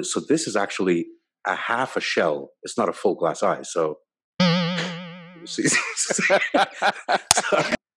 [0.00, 1.06] So this is actually
[1.46, 2.50] a half a shell.
[2.62, 3.62] It's not a full glass eye.
[3.62, 3.98] So.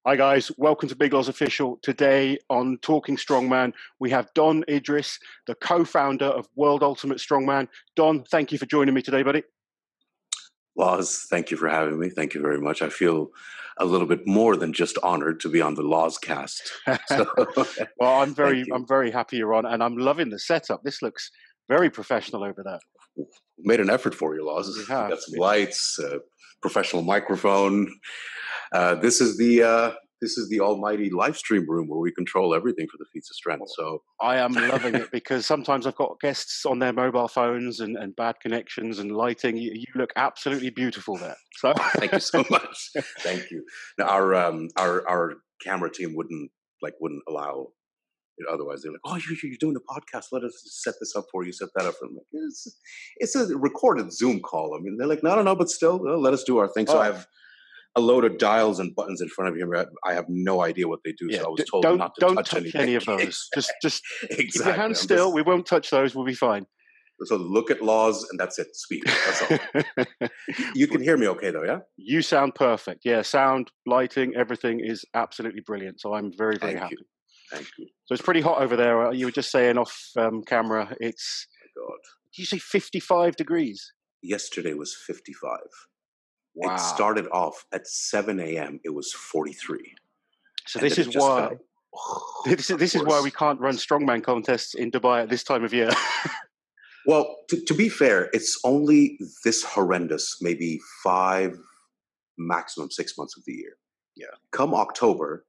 [0.07, 1.79] Hi guys, welcome to Big Loz Official.
[1.81, 7.67] Today on Talking Strongman, we have Don Idris, the co-founder of World Ultimate Strongman.
[7.95, 9.43] Don, thank you for joining me today, buddy.
[10.77, 12.09] Loz, thank you for having me.
[12.09, 12.81] Thank you very much.
[12.81, 13.29] I feel
[13.77, 16.71] a little bit more than just honored to be on the Loz cast.
[17.07, 17.27] So,
[17.99, 20.83] well, I'm very, I'm very happy you're on, and I'm loving the setup.
[20.83, 21.31] This looks
[21.67, 22.79] very professional over there.
[23.59, 24.75] Made an effort for you, Loz.
[24.77, 26.19] You got some lights, uh,
[26.61, 27.87] professional microphone.
[28.73, 32.55] Uh, this is the uh, this is the almighty live stream room where we control
[32.55, 33.69] everything for the feats of strength.
[33.75, 37.97] So I am loving it because sometimes I've got guests on their mobile phones and,
[37.97, 39.57] and bad connections and lighting.
[39.57, 41.35] You, you look absolutely beautiful there.
[41.57, 42.89] So thank you so much.
[43.19, 43.63] thank you.
[43.97, 46.51] Now our um, our our camera team wouldn't
[46.81, 47.67] like wouldn't allow
[48.37, 48.81] it otherwise.
[48.81, 50.27] They're like, "Oh, you're, you're doing a podcast.
[50.31, 51.51] Let us set this up for you.
[51.51, 52.15] Set that up." for them.
[52.15, 52.77] like, it's,
[53.17, 54.75] it's a recorded Zoom call.
[54.77, 56.87] I mean, they're like, "No, no, no," but still, uh, let us do our thing.
[56.87, 57.01] So oh.
[57.01, 57.27] I have
[57.95, 59.85] a load of dials and buttons in front of you.
[60.05, 61.27] I have no idea what they do.
[61.29, 63.47] Yeah, so I was told don't, not to don't touch, touch any of those.
[63.55, 64.45] Just, just exactly.
[64.45, 65.27] keep your hands still.
[65.27, 66.13] Just, we won't touch those.
[66.13, 66.65] We'll be fine.
[67.23, 68.75] So look at Loz and that's it.
[68.75, 69.03] Speak.
[69.05, 70.27] That's all.
[70.75, 71.79] you can hear me okay, though, yeah.
[71.95, 73.01] You sound perfect.
[73.05, 76.01] Yeah, sound, lighting, everything is absolutely brilliant.
[76.01, 76.95] So I'm very, very Thank happy.
[76.99, 77.05] You.
[77.51, 77.87] Thank you.
[78.05, 79.13] So it's pretty hot over there.
[79.13, 80.95] You were just saying off um, camera.
[80.99, 81.47] It's.
[81.77, 81.99] Oh God.
[82.33, 83.93] Did you say 55 degrees?
[84.21, 85.59] Yesterday was 55.
[86.55, 86.73] Wow.
[86.73, 88.79] It started off at 7 a.m.
[88.83, 89.95] It was 43.
[90.67, 91.51] So this is why
[92.45, 95.63] this, is, this is why we can't run strongman contests in Dubai at this time
[95.63, 95.91] of year.
[97.05, 101.57] well, to, to, be fair, it's only this horrendous, maybe five,
[102.37, 103.77] maximum six months of the year.
[104.15, 104.27] Yeah.
[104.51, 105.45] Come October,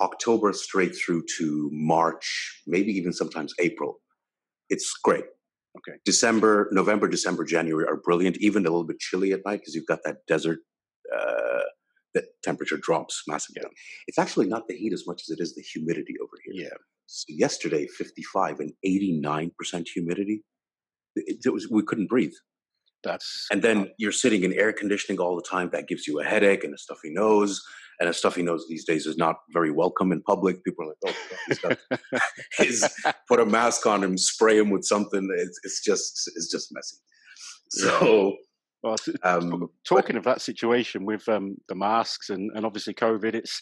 [0.00, 4.00] October straight through to March, maybe even sometimes April,
[4.68, 5.24] it's great.
[5.76, 5.98] Okay.
[6.04, 8.36] December, November, December, January are brilliant.
[8.38, 10.58] Even a little bit chilly at night because you've got that desert.
[11.16, 11.60] Uh,
[12.14, 13.62] that temperature drops massively.
[13.62, 13.68] Yeah.
[14.08, 16.64] It's actually not the heat as much as it is the humidity over here.
[16.64, 16.76] Yeah.
[17.06, 19.52] So yesterday, 55 and 89%
[19.88, 20.42] humidity.
[21.14, 22.32] It, it was we couldn't breathe.
[23.02, 25.70] That's and then you're sitting in air conditioning all the time.
[25.72, 27.62] That gives you a headache and a stuffy nose.
[28.00, 30.64] And the stuff he knows these days is not very welcome in public.
[30.64, 31.14] People are like,
[31.62, 32.76] "Oh,
[33.28, 36.96] put a mask on him, spray him with something." It's, it's just it's just messy.
[37.70, 38.36] So.
[38.82, 43.34] Well, um, talking but, of that situation with um, the masks and, and obviously COVID,
[43.34, 43.60] it's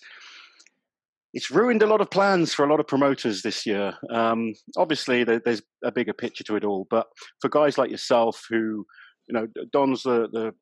[1.35, 3.95] it's ruined a lot of plans for a lot of promoters this year.
[4.11, 7.07] Um, obviously, there, there's a bigger picture to it all, but
[7.41, 8.87] for guys like yourself who
[9.29, 10.55] you know, Don's the the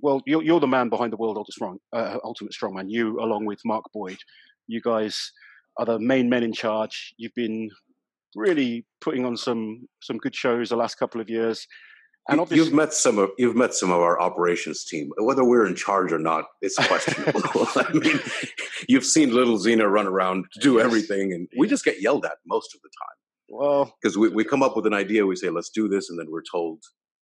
[0.00, 2.86] well, you're, you're the man behind the World Ultimate, Strong, uh, Ultimate Strongman.
[2.88, 4.18] You, along with Mark Boyd,
[4.66, 5.32] you guys
[5.78, 7.14] are the main men in charge.
[7.16, 7.70] You've been
[8.34, 11.66] really putting on some some good shows the last couple of years.
[12.28, 15.10] And obviously, you've met some of you've met some of our operations team.
[15.18, 17.42] Whether we're in charge or not, it's questionable.
[17.76, 18.20] I mean,
[18.88, 22.74] you've seen little Xena run around do everything, and we just get yelled at most
[22.74, 23.16] of the time.
[23.48, 26.18] Well, because we, we come up with an idea, we say let's do this, and
[26.18, 26.82] then we're told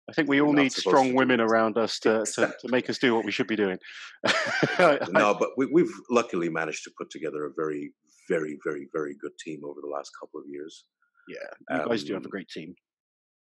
[0.10, 3.16] I think we all need strong women around us to, to, to, make us do
[3.16, 3.78] what we should be doing.
[4.80, 7.94] no, but we, have luckily managed to put together a very,
[8.30, 10.86] very, very, very good team over the last couple of years.
[11.30, 12.76] Yeah, you um, guys do have a um, great team.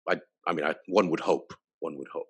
[0.07, 1.51] I, I mean, I, one would hope.
[1.79, 2.27] One would hope.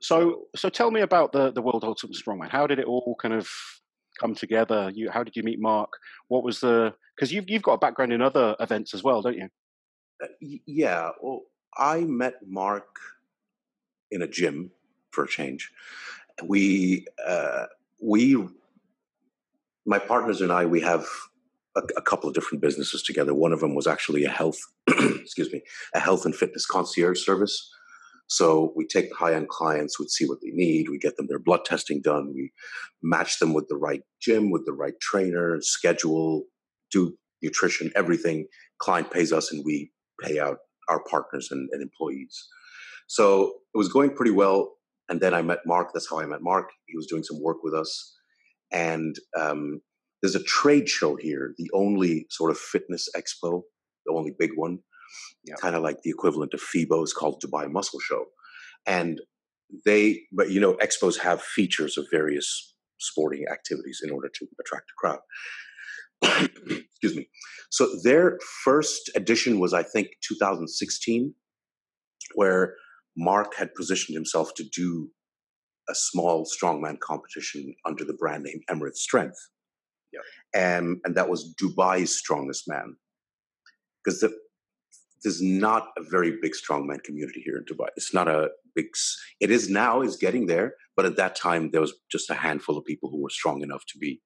[0.00, 2.50] So, so tell me about the the World Ultimate Strongman.
[2.50, 3.48] How did it all kind of
[4.20, 4.92] come together?
[4.94, 5.90] You, how did you meet Mark?
[6.28, 6.92] What was the?
[7.16, 9.48] Because you've you've got a background in other events as well, don't you?
[10.22, 10.26] Uh,
[10.66, 11.10] yeah.
[11.22, 11.42] Well,
[11.76, 12.86] I met Mark
[14.10, 14.70] in a gym
[15.10, 15.70] for a change.
[16.44, 17.66] We uh,
[18.00, 18.36] we
[19.86, 21.06] my partners and I we have
[21.76, 23.34] a, a, couple of different businesses together.
[23.34, 24.58] One of them was actually a health
[24.88, 25.62] excuse me
[25.94, 27.70] a health and fitness concierge service.
[28.28, 31.38] So we take high end clients, we'd see what they need, we get them their
[31.38, 32.52] blood testing done, we
[33.02, 36.44] match them with the right gym, with the right trainer, schedule,
[36.92, 38.46] do nutrition, everything.
[38.78, 39.90] Client pays us, and we
[40.22, 42.48] pay out our partners and, and employees.
[43.06, 44.74] So it was going pretty well.
[45.08, 45.88] And then I met Mark.
[45.92, 46.70] That's how I met Mark.
[46.86, 48.14] He was doing some work with us.
[48.70, 49.80] And um,
[50.22, 53.62] there's a trade show here, the only sort of fitness expo,
[54.04, 54.80] the only big one,
[55.44, 55.54] yeah.
[55.60, 58.26] kind of like the equivalent of FIBO is called Dubai Muscle Show.
[58.86, 59.20] And
[59.86, 64.90] they, but you know, expos have features of various sporting activities in order to attract
[64.90, 65.20] a crowd.
[66.22, 67.28] Excuse me.
[67.70, 71.34] So their first edition was, I think, 2016,
[72.34, 72.74] where
[73.16, 75.10] Mark had positioned himself to do
[75.88, 79.38] a small strongman competition under the brand name Emirates Strength.
[80.12, 80.76] Yeah.
[80.76, 82.96] Um, and that was Dubai's strongest man.
[84.02, 84.34] Because the
[85.22, 87.88] there's not a very big strongman community here in Dubai.
[87.96, 88.86] It's not a big.
[89.40, 90.00] It is now.
[90.00, 93.20] Is getting there, but at that time there was just a handful of people who
[93.20, 94.20] were strong enough to be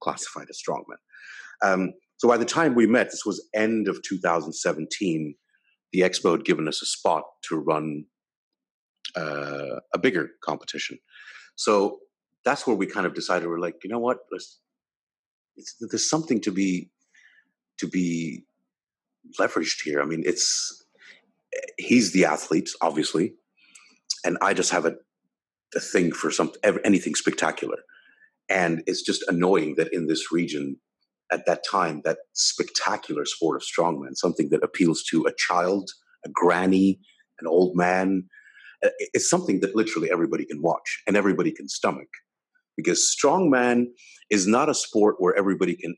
[0.00, 0.96] classified as strongmen.
[1.62, 5.34] Um, so by the time we met, this was end of 2017.
[5.92, 8.04] The expo had given us a spot to run
[9.14, 10.98] uh, a bigger competition.
[11.56, 11.98] So
[12.44, 14.18] that's where we kind of decided we're like, you know what?
[15.80, 16.90] there's something to be
[17.78, 18.44] to be
[19.38, 20.00] leveraged here.
[20.00, 20.84] I mean, it's
[21.78, 23.34] he's the athlete, obviously,
[24.24, 24.96] and I just have a
[25.72, 26.52] the thing for some
[26.84, 27.78] anything spectacular,
[28.48, 30.76] and it's just annoying that in this region
[31.32, 35.90] at that time that spectacular sport of strongman, something that appeals to a child,
[36.24, 37.00] a granny,
[37.40, 38.28] an old man,
[38.84, 42.08] uh, it's something that literally everybody can watch and everybody can stomach
[42.76, 43.86] because strongman
[44.30, 45.94] is not a sport where everybody can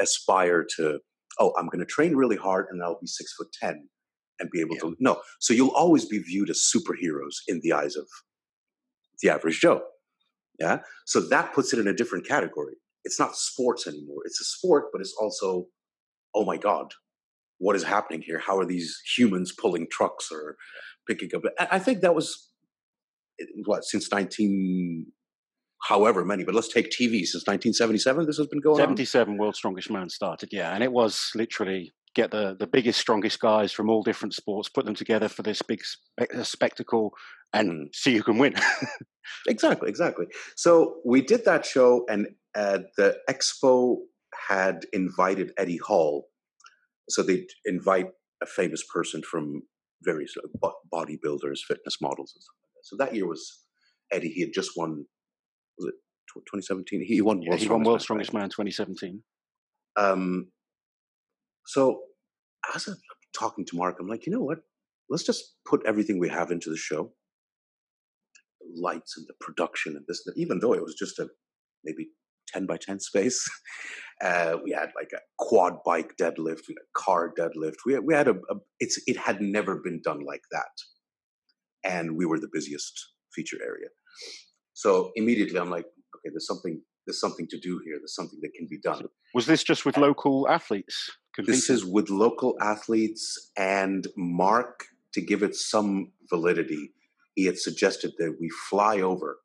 [0.00, 0.98] aspire to
[1.38, 3.88] oh i'm going to train really hard and i'll be six foot ten
[4.38, 4.80] and be able yeah.
[4.82, 8.06] to no so you'll always be viewed as superheroes in the eyes of
[9.22, 9.80] the average joe
[10.60, 12.74] yeah so that puts it in a different category
[13.04, 15.66] it's not sports anymore it's a sport but it's also
[16.34, 16.92] oh my god
[17.58, 20.56] what is happening here how are these humans pulling trucks or
[21.08, 22.50] picking up i think that was
[23.40, 25.06] eh, what since 19
[25.82, 28.26] however many, but let's take TV since 1977.
[28.26, 29.38] This has been going 77 on.
[29.38, 33.72] World's Strongest Man started, yeah, and it was literally get the the biggest, strongest guys
[33.72, 37.12] from all different sports, put them together for this big spe- spectacle,
[37.52, 38.54] and see who can win.
[39.48, 40.26] exactly, exactly.
[40.56, 43.96] So we did that show, and uh, the expo
[44.48, 46.28] had invited Eddie Hall.
[47.08, 48.08] So they'd invite
[48.42, 49.62] a famous person from
[50.02, 52.84] various uh, bodybuilders, fitness models, and stuff like that.
[52.84, 53.64] So that year was
[54.12, 54.30] Eddie.
[54.30, 55.04] He had just won
[55.78, 55.94] was it
[56.36, 57.04] 2017?
[57.04, 59.22] He won yeah, World, he Strongest, won World Man, Strongest Man 2017.
[59.96, 60.48] Um,
[61.70, 62.00] so
[62.74, 62.96] as I'm
[63.38, 64.58] talking to Mark, I'm like, you know what?
[65.08, 67.12] Let's just put everything we have into the show.
[68.60, 71.28] The lights and the production and this, even though it was just a
[71.84, 72.08] maybe
[72.48, 73.48] 10 by 10 space.
[74.22, 77.76] Uh, we had like a quad bike deadlift, we had a car deadlift.
[77.86, 80.74] We had, we had a, a, it's, it had never been done like that.
[81.90, 82.92] And we were the busiest
[83.34, 83.88] feature area.
[84.74, 87.96] So immediately I'm like, okay, there's something there's something to do here.
[87.98, 89.04] There's something that can be done.
[89.34, 91.10] Was this just with local athletes?
[91.34, 91.56] Competing?
[91.56, 94.84] This is with local athletes and Mark
[95.14, 96.92] to give it some validity.
[97.34, 99.38] He had suggested that we fly over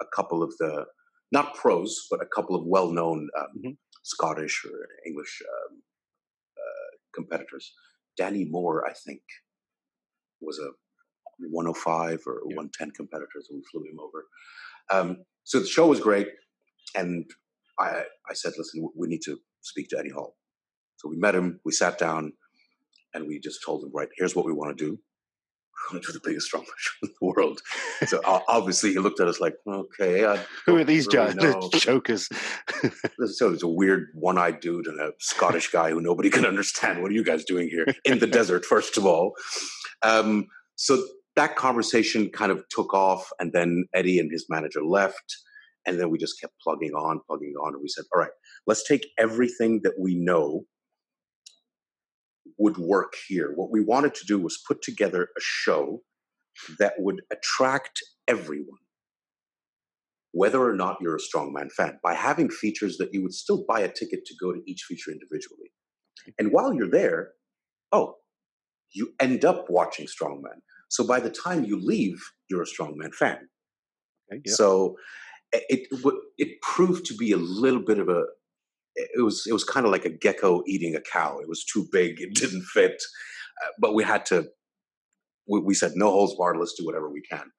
[0.00, 0.86] a couple of the
[1.32, 3.70] not pros, but a couple of well-known um, mm-hmm.
[4.04, 5.82] Scottish or English um,
[6.56, 7.72] uh, competitors.
[8.16, 9.20] Danny Moore, I think,
[10.40, 10.70] was a
[11.40, 12.56] 105 or yeah.
[12.56, 14.26] 110 competitors, so we flew him over.
[14.90, 16.28] Um, so the show was great,
[16.94, 17.24] and
[17.78, 20.36] I, I said, listen, we need to speak to Eddie Hall.
[20.96, 22.32] So we met him, we sat down,
[23.14, 24.90] and we just told him, right, here's what we want to do.
[24.90, 26.58] We want to do the biggest show
[27.02, 27.60] in the world.
[28.06, 31.34] so obviously he looked at us like, okay, who are these really
[31.78, 32.28] jokers?
[33.32, 37.00] so it's a weird one-eyed dude and a Scottish guy who nobody can understand.
[37.00, 38.66] What are you guys doing here in the desert?
[38.66, 39.32] First of all,
[40.02, 40.46] um,
[40.76, 41.02] so
[41.36, 45.38] that conversation kind of took off, and then Eddie and his manager left.
[45.86, 47.74] And then we just kept plugging on, plugging on.
[47.74, 48.30] And we said, all right,
[48.66, 50.64] let's take everything that we know
[52.58, 53.52] would work here.
[53.54, 56.02] What we wanted to do was put together a show
[56.78, 58.80] that would attract everyone,
[60.32, 63.80] whether or not you're a strongman fan, by having features that you would still buy
[63.80, 65.70] a ticket to go to each feature individually.
[66.38, 67.30] And while you're there,
[67.92, 68.16] oh,
[68.92, 70.60] you end up watching strongman.
[70.90, 72.20] So by the time you leave,
[72.50, 73.48] you're a strongman fan.
[74.32, 74.42] Okay.
[74.46, 74.96] So
[75.52, 75.88] it
[76.38, 78.24] it proved to be a little bit of a
[78.96, 81.38] it was it was kind of like a gecko eating a cow.
[81.38, 82.20] It was too big.
[82.20, 83.02] It didn't fit.
[83.62, 84.48] Uh, but we had to.
[85.48, 86.58] We, we, said no holds barred.
[86.58, 87.50] Let's do whatever we can.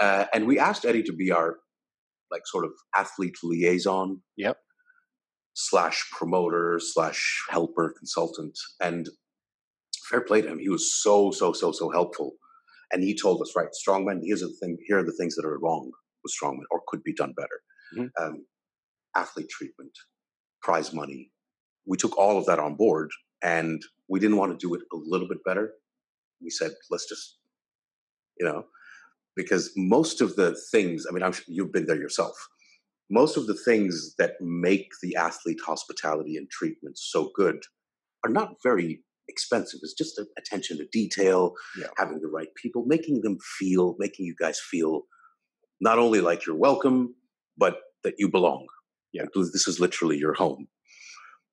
[0.00, 1.56] Uh, and we asked Eddie to be our
[2.30, 4.22] like sort of athlete liaison.
[4.36, 4.58] Yep.
[5.54, 9.08] Slash promoter slash helper consultant and
[10.08, 10.58] fair play to him.
[10.58, 12.34] He was so so so so helpful
[12.92, 15.58] and he told us, right, strongman, here's the thing, here are the things that are
[15.58, 15.90] wrong
[16.40, 17.60] with or could be done better.
[17.96, 18.24] Mm-hmm.
[18.24, 18.46] Um,
[19.14, 19.92] athlete treatment,
[20.62, 21.30] prize money.
[21.86, 23.10] We took all of that on board
[23.42, 25.72] and we didn't want to do it a little bit better.
[26.42, 27.38] We said, let's just,
[28.38, 28.66] you know,
[29.34, 32.34] because most of the things, I mean, I'm sure you've been there yourself.
[33.10, 37.62] Most of the things that make the athlete hospitality and treatment so good
[38.24, 39.80] are not very expensive.
[39.82, 41.88] It's just attention to detail, yeah.
[41.96, 45.02] having the right people, making them feel, making you guys feel
[45.80, 47.14] not only like you're welcome,
[47.56, 48.66] but that you belong.
[49.12, 49.24] Yeah.
[49.34, 50.68] This is literally your home.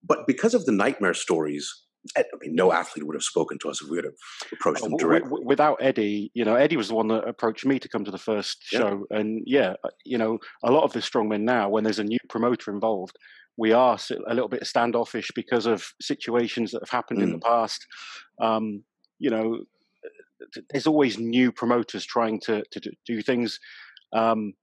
[0.03, 1.83] But because of the nightmare stories
[2.17, 4.07] I mean, no athlete would have spoken to us if we had
[4.51, 5.41] approached them directly.
[5.45, 8.17] Without Eddie, you know, Eddie was the one that approached me to come to the
[8.17, 11.99] first show, and yeah, uh, you know, a lot of the strongmen now, when there's
[11.99, 13.17] a new promoter involved,
[13.57, 17.23] we are a little bit standoffish because of situations that have happened mm.
[17.23, 17.43] in the mm.
[17.43, 17.85] past.
[18.41, 18.83] Um,
[19.19, 19.63] you know,
[20.71, 23.59] there's always new promoters trying to to do things.
[24.13, 24.53] Um,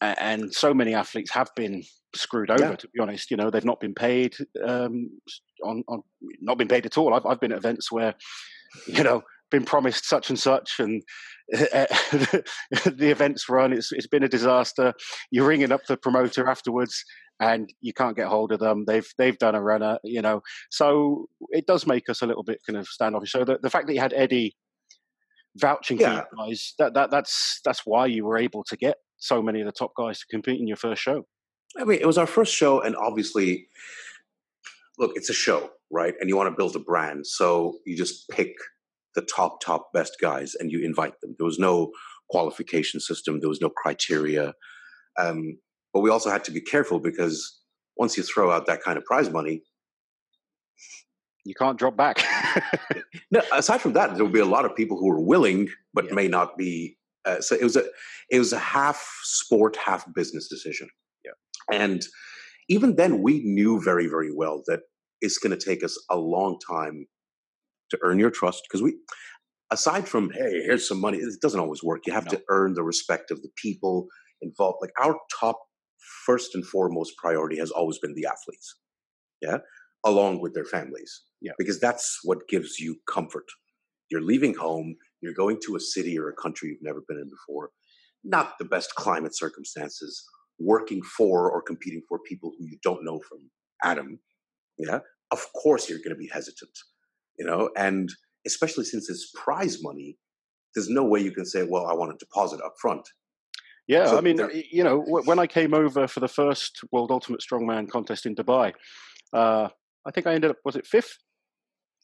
[0.00, 1.84] and so many athletes have been
[2.14, 2.62] screwed over.
[2.70, 2.76] Yeah.
[2.76, 4.34] To be honest, you know they've not been paid
[4.66, 5.10] um,
[5.64, 6.02] on, on
[6.40, 7.14] not been paid at all.
[7.14, 8.14] I've I've been at events where
[8.86, 11.02] you know been promised such and such, and
[11.48, 12.44] the
[12.84, 13.72] events run.
[13.72, 14.92] It's it's been a disaster.
[15.30, 17.04] You're ringing up the promoter afterwards,
[17.38, 18.84] and you can't get hold of them.
[18.86, 20.40] They've they've done a runner, you know.
[20.70, 23.32] So it does make us a little bit kind of standoffish.
[23.32, 24.56] So the, the fact that you had Eddie
[25.56, 26.22] vouching yeah.
[26.22, 29.60] for you guys, that, that that's that's why you were able to get so many
[29.60, 31.26] of the top guys to compete in your first show.
[31.78, 33.68] I mean, it was our first show, and obviously,
[34.98, 36.14] look, it's a show, right?
[36.20, 38.52] And you want to build a brand, so you just pick
[39.14, 41.34] the top, top best guys, and you invite them.
[41.38, 41.92] There was no
[42.30, 43.40] qualification system.
[43.40, 44.54] There was no criteria.
[45.18, 45.58] Um,
[45.92, 47.60] but we also had to be careful because
[47.96, 49.62] once you throw out that kind of prize money,
[51.44, 52.24] you can't drop back.
[53.32, 56.06] no, aside from that, there will be a lot of people who are willing but
[56.06, 56.14] yeah.
[56.14, 57.84] may not be uh, so it was a
[58.30, 60.88] it was a half sport, half business decision.
[61.24, 61.32] Yeah,
[61.72, 62.02] and
[62.68, 64.80] even then, we knew very very well that
[65.20, 67.06] it's going to take us a long time
[67.90, 68.96] to earn your trust because we
[69.70, 72.32] aside from hey here's some money it doesn't always work you have no.
[72.32, 74.06] to earn the respect of the people
[74.40, 75.58] involved like our top
[76.26, 78.76] first and foremost priority has always been the athletes
[79.40, 79.58] yeah
[80.04, 83.44] along with their families yeah because that's what gives you comfort
[84.10, 87.30] you're leaving home you're going to a city or a country you've never been in
[87.30, 87.70] before,
[88.24, 90.22] not the best climate circumstances,
[90.58, 93.38] working for or competing for people who you don't know from
[93.82, 94.18] Adam.
[94.76, 94.98] Yeah.
[95.30, 96.76] Of course you're going to be hesitant,
[97.38, 98.10] you know, and
[98.46, 100.18] especially since it's prize money,
[100.74, 103.08] there's no way you can say, well, I want a deposit up front.
[103.88, 104.38] Yeah, so I mean,
[104.70, 108.72] you know, when I came over for the first World Ultimate Strongman contest in Dubai,
[109.32, 109.68] uh,
[110.06, 111.18] I think I ended up was it fifth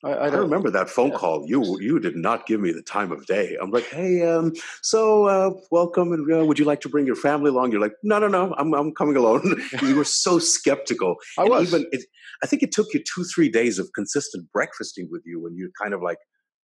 [0.04, 1.16] I, I, I remember that phone yeah.
[1.16, 1.44] call.
[1.46, 3.56] You you did not give me the time of day.
[3.60, 7.16] I'm like, hey, um, so uh, welcome, and uh, would you like to bring your
[7.16, 7.72] family along?
[7.72, 9.60] You're like, no, no, no, I'm I'm coming alone.
[9.82, 11.16] you were so skeptical.
[11.36, 11.68] I and was.
[11.68, 12.04] Even it,
[12.42, 15.70] I think it took you two three days of consistent breakfasting with you, and you're
[15.80, 16.18] kind of like,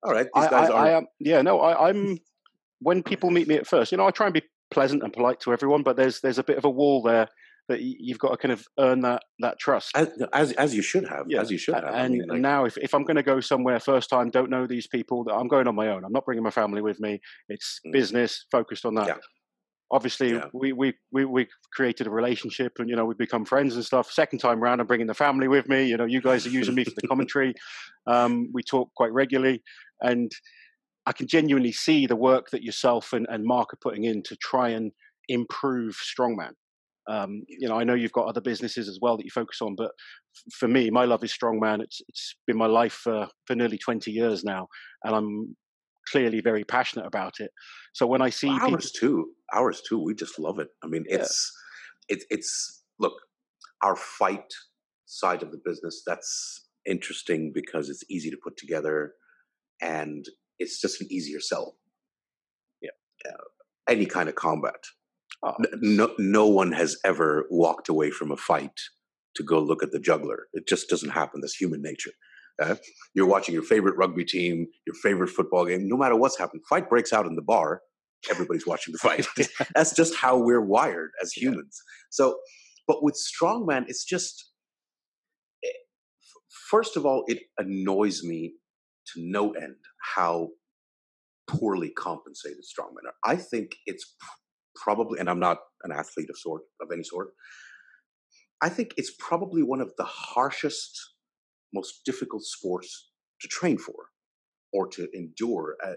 [0.05, 0.87] all right, these guys are.
[0.87, 1.07] I am.
[1.19, 2.19] Yeah, no, I, I'm.
[2.81, 5.41] When people meet me at first, you know, I try and be pleasant and polite
[5.41, 7.29] to everyone, but there's there's a bit of a wall there
[7.69, 11.07] that you've got to kind of earn that that trust as as, as you should
[11.09, 11.41] have yeah.
[11.41, 13.41] as you should have and, I mean, like, now if, if i'm going to go
[13.41, 16.25] somewhere first time don't know these people that i'm going on my own i'm not
[16.25, 17.93] bringing my family with me it's mm.
[17.93, 19.15] business focused on that yeah.
[19.91, 20.47] obviously yeah.
[20.53, 24.11] we, we we we created a relationship and you know we've become friends and stuff
[24.11, 26.75] second time round i'm bringing the family with me you know you guys are using
[26.75, 27.55] me for the commentary
[28.07, 29.63] um, we talk quite regularly
[30.03, 30.31] and
[31.07, 34.37] i can genuinely see the work that yourself and, and mark are putting in to
[34.37, 34.93] try and
[35.29, 36.53] improve strongman
[37.09, 39.75] um, you know, I know you've got other businesses as well that you focus on,
[39.77, 39.91] but
[40.53, 41.83] for me, my love is strongman.
[41.83, 44.69] It's it's been my life for for nearly twenty years now,
[45.05, 45.57] and I'm
[46.11, 47.51] clearly very passionate about it.
[47.93, 50.69] So when I see well, ours people, too, ours too, we just love it.
[50.83, 51.53] I mean, it's
[52.09, 52.17] yeah.
[52.17, 53.15] it's it's look,
[53.83, 54.53] our fight
[55.07, 59.13] side of the business that's interesting because it's easy to put together,
[59.83, 60.25] and
[60.59, 61.77] it's just an easier sell.
[62.81, 62.91] Yeah,
[63.31, 63.45] uh,
[63.89, 64.83] any kind of combat
[65.45, 65.55] Oh.
[65.81, 68.81] No, no one has ever walked away from a fight
[69.37, 70.47] to go look at the juggler.
[70.53, 71.41] It just doesn't happen.
[71.41, 72.13] That's human nature.
[72.63, 72.77] Uh,
[73.15, 75.89] you're watching your favorite rugby team, your favorite football game.
[75.89, 77.83] No matter what's happened, fight breaks out in the bar.
[78.31, 79.27] Everybody's watching the fight.
[79.75, 81.79] That's just how we're wired as humans.
[81.85, 82.07] Yeah.
[82.11, 82.39] So,
[82.87, 84.53] but with strongman, it's just.
[85.65, 85.69] Eh,
[86.71, 88.55] first of all, it annoys me
[89.13, 89.77] to no end
[90.15, 90.51] how
[91.47, 93.15] poorly compensated strongmen are.
[93.25, 94.15] I think it's
[94.75, 97.29] probably, and I'm not an athlete of sort of any sort.
[98.63, 100.99] I think it's probably one of the harshest,
[101.73, 103.95] most difficult sports to train for
[104.73, 105.77] or to endure.
[105.85, 105.95] Uh,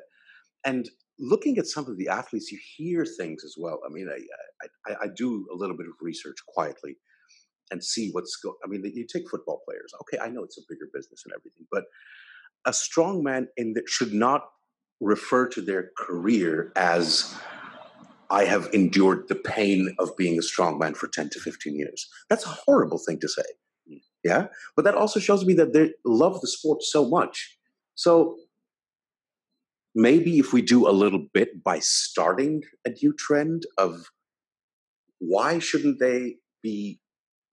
[0.65, 3.79] and looking at some of the athletes, you hear things as well.
[3.85, 6.97] I mean, I, I, I do a little bit of research quietly
[7.71, 8.55] and see what's going.
[8.63, 9.93] I mean, you take football players.
[10.01, 11.85] Okay, I know it's a bigger business and everything, but
[12.65, 14.43] a strong man in that should not
[14.99, 17.35] refer to their career as
[18.29, 22.09] I have endured the pain of being a strong man for 10 to 15 years.
[22.29, 23.43] That's a horrible thing to say.
[24.23, 24.47] Yeah.
[24.75, 27.57] But that also shows me that they love the sport so much.
[27.95, 28.37] So
[29.95, 34.11] maybe if we do a little bit by starting a new trend of
[35.19, 36.99] why shouldn't they be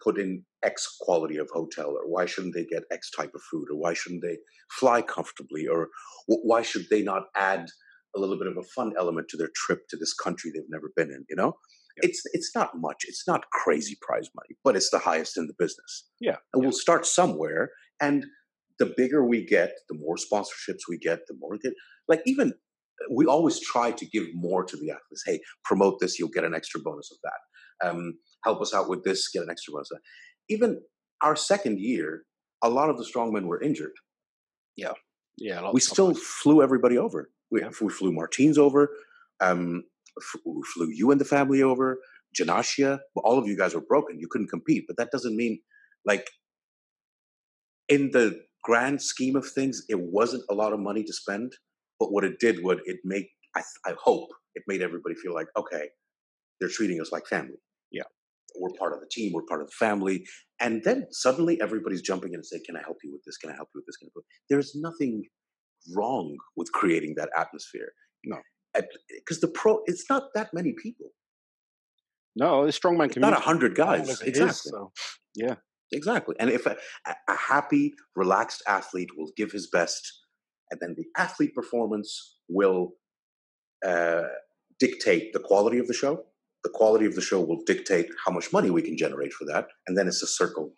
[0.03, 3.69] put in X quality of hotel, or why shouldn't they get X type of food,
[3.71, 4.39] or why shouldn't they
[4.71, 5.89] fly comfortably, or
[6.27, 7.69] why should they not add
[8.17, 10.91] a little bit of a fun element to their trip to this country they've never
[10.97, 11.25] been in?
[11.29, 11.55] You know,
[11.99, 13.05] it's it's not much.
[13.07, 16.09] It's not crazy prize money, but it's the highest in the business.
[16.21, 16.69] Yeah, and yeah.
[16.69, 17.71] we'll start somewhere.
[18.01, 18.27] And
[18.79, 21.75] the bigger we get, the more sponsorships we get, the more we get.
[22.09, 22.55] Like even
[23.11, 25.23] we always try to give more to the athletes.
[25.27, 27.89] Hey, promote this, you'll get an extra bonus of that.
[27.89, 29.91] Um, help us out with this, get an extra bonus.
[30.49, 30.81] Even
[31.23, 32.23] our second year,
[32.63, 33.93] a lot of the strongmen were injured.
[34.77, 34.93] Yeah,
[35.39, 35.71] yeah.
[35.73, 37.31] We still flew everybody over.
[37.51, 38.91] We, we flew Martins over.
[39.41, 39.85] Um,
[40.45, 41.99] we flew you and the family over.
[42.39, 44.19] Janashia, all of you guys were broken.
[44.19, 45.61] You couldn't compete, but that doesn't mean
[46.05, 46.29] like
[47.89, 51.53] in the grand scheme of things, it wasn't a lot of money to spend.
[52.01, 55.47] But what it did would it make I, I hope it made everybody feel like
[55.57, 55.89] okay,
[56.61, 57.59] they're treating us like family.
[57.93, 58.03] Yeah,
[58.59, 59.33] we're part of the team.
[59.33, 60.27] We're part of the family.
[60.61, 63.37] And then suddenly everybody's jumping in and saying, "Can I help you with this?
[63.37, 64.35] Can I help you with this?" Can I help you?
[64.51, 65.25] There's nothing
[65.95, 67.93] wrong with creating that atmosphere.
[68.25, 68.39] No,
[69.09, 71.11] because the pro, it's not that many people.
[72.37, 73.21] No, the strongman community.
[73.21, 74.21] Not a hundred guys.
[74.23, 74.49] Exactly.
[74.49, 74.93] Is, so,
[75.35, 75.57] yeah.
[75.93, 76.35] Exactly.
[76.41, 76.77] And if a,
[77.07, 80.03] a happy, relaxed athlete will give his best,
[80.71, 82.95] and then the athlete performance will
[83.87, 84.23] uh,
[84.81, 86.25] dictate the quality of the show.
[86.65, 89.69] The quality of the show will dictate how much money we can generate for that.
[89.87, 90.73] And then it's a circle.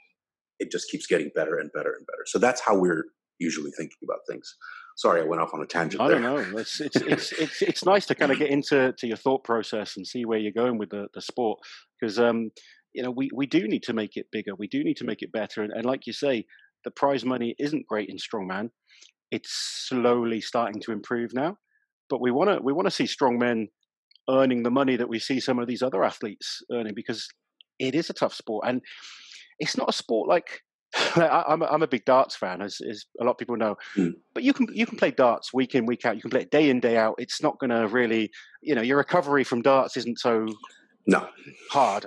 [0.59, 2.25] It just keeps getting better and better and better.
[2.27, 3.05] So that's how we're
[3.39, 4.57] usually thinking about things.
[4.97, 6.01] Sorry, I went off on a tangent.
[6.01, 6.21] I there.
[6.21, 6.59] don't know.
[6.59, 9.97] It's, it's it's it's it's nice to kind of get into to your thought process
[9.97, 11.59] and see where you're going with the, the sport
[12.01, 12.51] because um,
[12.95, 14.55] you know we, we do need to make it bigger.
[14.57, 15.63] We do need to make it better.
[15.63, 16.47] And, and like you say,
[16.85, 18.71] the prize money isn't great in strongman.
[19.31, 19.51] It's
[19.89, 21.59] slowly starting to improve now,
[22.09, 23.67] but we want to we want to see strongmen
[24.29, 27.29] earning the money that we see some of these other athletes earning because
[27.79, 28.81] it is a tough sport and
[29.59, 30.61] it's not a sport like
[31.17, 33.77] I'm a, I'm a big darts fan, as, as a lot of people know.
[33.97, 34.15] Mm.
[34.35, 36.17] But you can you can play darts week in week out.
[36.17, 37.17] You can play it day in day out.
[37.19, 38.31] It's not going to really,
[38.63, 40.47] you know, your recovery from darts isn't so
[41.07, 41.29] no
[41.71, 42.07] hard.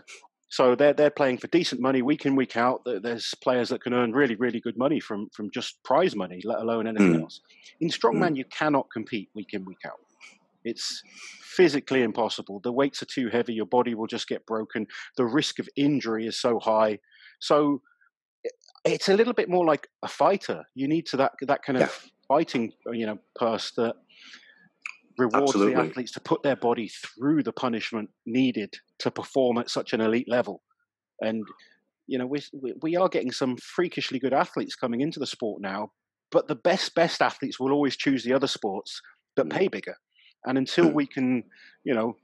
[0.49, 2.81] So they're they're playing for decent money week in week out.
[2.85, 6.59] There's players that can earn really really good money from from just prize money, let
[6.59, 7.21] alone anything mm.
[7.21, 7.41] else.
[7.79, 8.37] In strongman, mm.
[8.37, 9.99] you cannot compete week in week out.
[10.63, 11.01] It's
[11.41, 12.59] physically impossible.
[12.61, 13.53] The weights are too heavy.
[13.53, 14.87] Your body will just get broken.
[15.17, 16.99] The risk of injury is so high.
[17.39, 17.81] So
[18.85, 20.63] it's a little bit more like a fighter.
[20.75, 22.09] You need to that that kind of yeah.
[22.27, 23.95] fighting, you know, purse that
[25.17, 25.75] rewards Absolutely.
[25.75, 30.01] the athletes to put their body through the punishment needed to perform at such an
[30.01, 30.61] elite level.
[31.21, 31.43] And
[32.07, 32.41] you know, we
[32.81, 35.91] we are getting some freakishly good athletes coming into the sport now,
[36.31, 38.99] but the best best athletes will always choose the other sports
[39.35, 39.51] that mm.
[39.51, 39.95] pay bigger.
[40.45, 40.93] And until mm.
[40.93, 41.43] we can,
[41.83, 42.15] you know,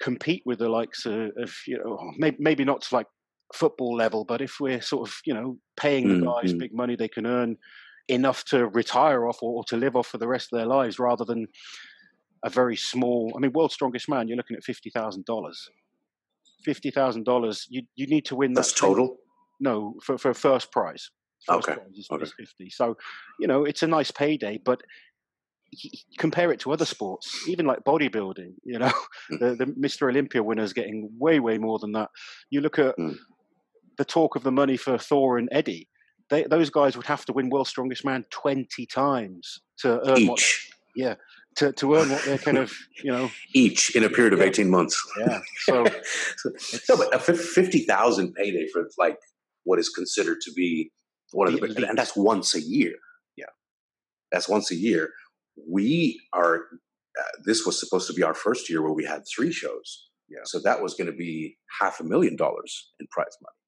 [0.00, 3.06] compete with the likes of, of you know, maybe, maybe not to like
[3.54, 6.58] football level, but if we're sort of you know paying the guys mm-hmm.
[6.58, 7.56] big money they can earn
[8.08, 10.98] enough to retire off or, or, to live off for the rest of their lives,
[10.98, 11.46] rather than
[12.44, 13.32] a very small.
[13.36, 15.68] I mean, world's strongest man, you're looking at fifty thousand dollars.
[16.64, 17.66] Fifty thousand dollars.
[17.70, 18.52] You you need to win.
[18.52, 18.60] that.
[18.60, 19.16] That's total.
[19.60, 21.10] No, for for first prize.
[21.46, 21.78] First okay.
[21.78, 22.22] Prize is, okay.
[22.22, 22.70] is fifty.
[22.70, 22.96] So,
[23.38, 24.82] you know, it's a nice payday, but
[26.18, 28.92] compare it to other sports, even like bodybuilding, you know,
[29.32, 29.38] mm.
[29.38, 30.08] the, the Mr.
[30.08, 32.10] Olympia winners getting way, way more than that.
[32.50, 33.16] You look at mm
[33.98, 35.88] the talk of the money for Thor and Eddie.
[36.30, 40.28] They, those guys would have to win World's Strongest Man twenty times to earn each.
[40.28, 40.42] What,
[40.94, 41.14] yeah,
[41.56, 44.46] to, to earn what they're kind of you know each in a period of yeah.
[44.46, 45.02] eighteen months.
[45.18, 45.84] Yeah, so
[46.88, 49.18] no, but a fifty thousand payday for like
[49.64, 50.90] what is considered to be
[51.32, 52.94] one of the, the and that's once a year.
[53.36, 53.46] Yeah,
[54.30, 55.10] that's once a year.
[55.68, 56.64] We are.
[57.18, 60.08] Uh, this was supposed to be our first year where we had three shows.
[60.30, 60.40] Yeah.
[60.44, 63.61] So that was going to be half a million dollars in prize money.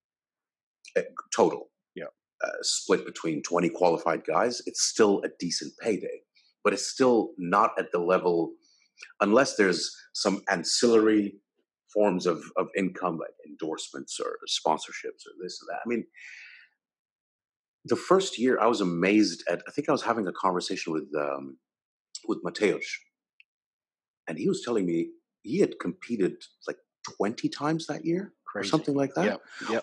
[0.96, 1.02] Uh,
[1.34, 1.70] total.
[1.94, 2.04] Yeah.
[2.42, 6.20] Uh, split between 20 qualified guys, it's still a decent payday,
[6.62, 8.52] but it's still not at the level,
[9.20, 11.36] unless there's some ancillary
[11.92, 15.80] forms of, of income like endorsements or sponsorships or this and that.
[15.84, 16.04] I mean,
[17.84, 21.08] the first year I was amazed at, I think I was having a conversation with,
[21.18, 21.58] um,
[22.26, 22.84] with Mateusz,
[24.26, 25.10] and he was telling me
[25.42, 26.78] he had competed like
[27.18, 28.66] 20 times that year Crazy.
[28.66, 29.40] or something like that.
[29.68, 29.70] Yeah.
[29.70, 29.82] Yep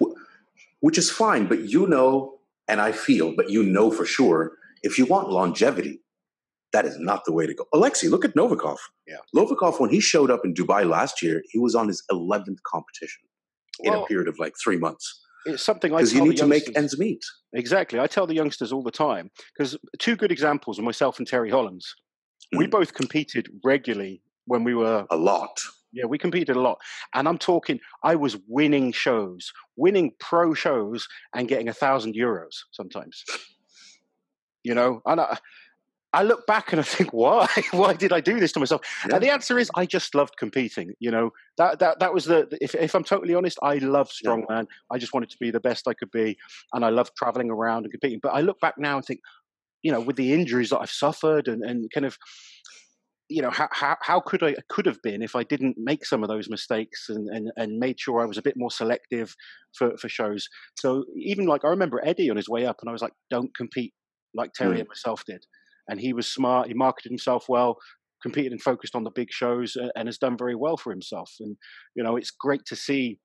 [0.82, 1.48] which is fine.
[1.48, 2.36] But you know,
[2.68, 6.02] and I feel, but you know for sure, if you want longevity,
[6.74, 7.66] that is not the way to go.
[7.74, 8.78] Alexei, look at Novikov.
[9.08, 9.18] Yeah.
[9.36, 13.24] Novikov, when he showed up in Dubai last year, he was on his 11th competition
[13.80, 15.20] well, in a period of like three months.
[15.46, 17.24] It's something I because you need to make ends meet.
[17.54, 18.00] Exactly.
[18.00, 21.50] I tell the youngsters all the time because two good examples are myself and Terry
[21.50, 21.96] Hollands.
[22.54, 22.60] Mm.
[22.60, 25.60] We both competed regularly when we were a lot
[25.94, 26.80] Yeah, we competed a lot.
[27.14, 32.56] And I'm talking, I was winning shows, winning pro shows and getting a thousand euros
[32.72, 33.24] sometimes.
[34.64, 35.38] You know, and I,
[36.14, 37.48] I look back and I think, why?
[37.72, 38.82] why did I do this to myself?
[39.08, 39.16] Yeah.
[39.16, 40.94] And the answer is, I just loved competing.
[41.00, 42.48] You know, that that that was the.
[42.62, 44.48] If if I'm totally honest, I love strongman.
[44.50, 44.92] Yeah.
[44.92, 46.38] I just wanted to be the best I could be,
[46.74, 48.20] and I loved traveling around and competing.
[48.22, 49.22] But I look back now and think,
[49.84, 52.18] you know, with the injuries that I've suffered and and kind of,
[53.32, 56.24] you know, how how how could I could have been if I didn't make some
[56.24, 59.36] of those mistakes and and and made sure I was a bit more selective
[59.78, 60.48] for for shows.
[60.80, 63.56] So even like I remember Eddie on his way up, and I was like, don't
[63.56, 63.94] compete
[64.34, 64.80] like Terry mm.
[64.82, 65.46] and myself did
[65.92, 66.68] and he was smart.
[66.68, 67.78] He marketed himself well,
[68.22, 71.36] competed and focused on the big shows, and has done very well for himself.
[71.40, 71.58] And
[71.96, 73.20] you know, it's great to see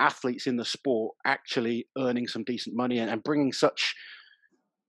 [0.00, 3.94] athletes in the sport actually earning some decent money and, and bringing such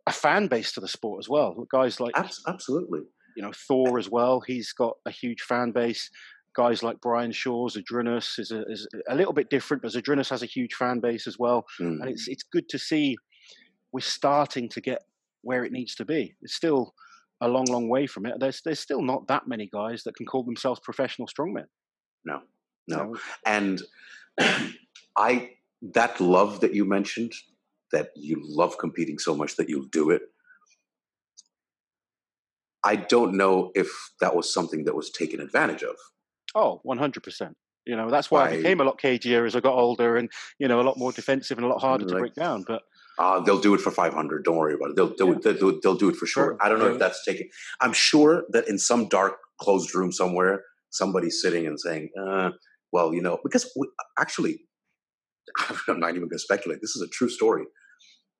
[0.07, 1.67] a fan base to the sport as well.
[1.71, 2.13] Guys like
[2.47, 3.01] absolutely,
[3.35, 4.41] you know, Thor as well.
[4.41, 6.09] He's got a huge fan base.
[6.53, 10.43] Guys like Brian Shaw's Zydrunas is a, is a little bit different, but Zydrunas has
[10.43, 11.65] a huge fan base as well.
[11.79, 12.01] Mm.
[12.01, 13.15] And it's it's good to see
[13.91, 15.03] we're starting to get
[15.41, 16.35] where it needs to be.
[16.41, 16.93] It's still
[17.41, 18.39] a long, long way from it.
[18.39, 21.65] There's there's still not that many guys that can call themselves professional strongmen.
[22.25, 22.41] No,
[22.87, 23.15] no,
[23.45, 23.81] and
[25.17, 27.33] I that love that you mentioned,
[27.91, 30.21] that you love competing so much that you'll do it.
[32.83, 33.89] I don't know if
[34.21, 35.95] that was something that was taken advantage of.
[36.55, 37.53] Oh, 100%.
[37.85, 40.29] You know, that's why By, I became a lot cagier as I got older and,
[40.59, 42.63] you know, a lot more defensive and a lot harder like, to break down.
[42.67, 42.83] But
[43.17, 44.43] uh, they'll do it for 500.
[44.43, 44.95] Don't worry about it.
[44.95, 45.53] They'll, they'll, yeah.
[45.59, 46.57] they'll, they'll, do it for sure.
[46.61, 47.49] I don't know if that's taken.
[47.79, 52.51] I'm sure that in some dark closed room somewhere, somebody's sitting and saying, uh,
[52.91, 53.87] well, you know, because we,
[54.19, 54.61] actually,
[55.87, 56.81] I'm not even going to speculate.
[56.81, 57.65] This is a true story.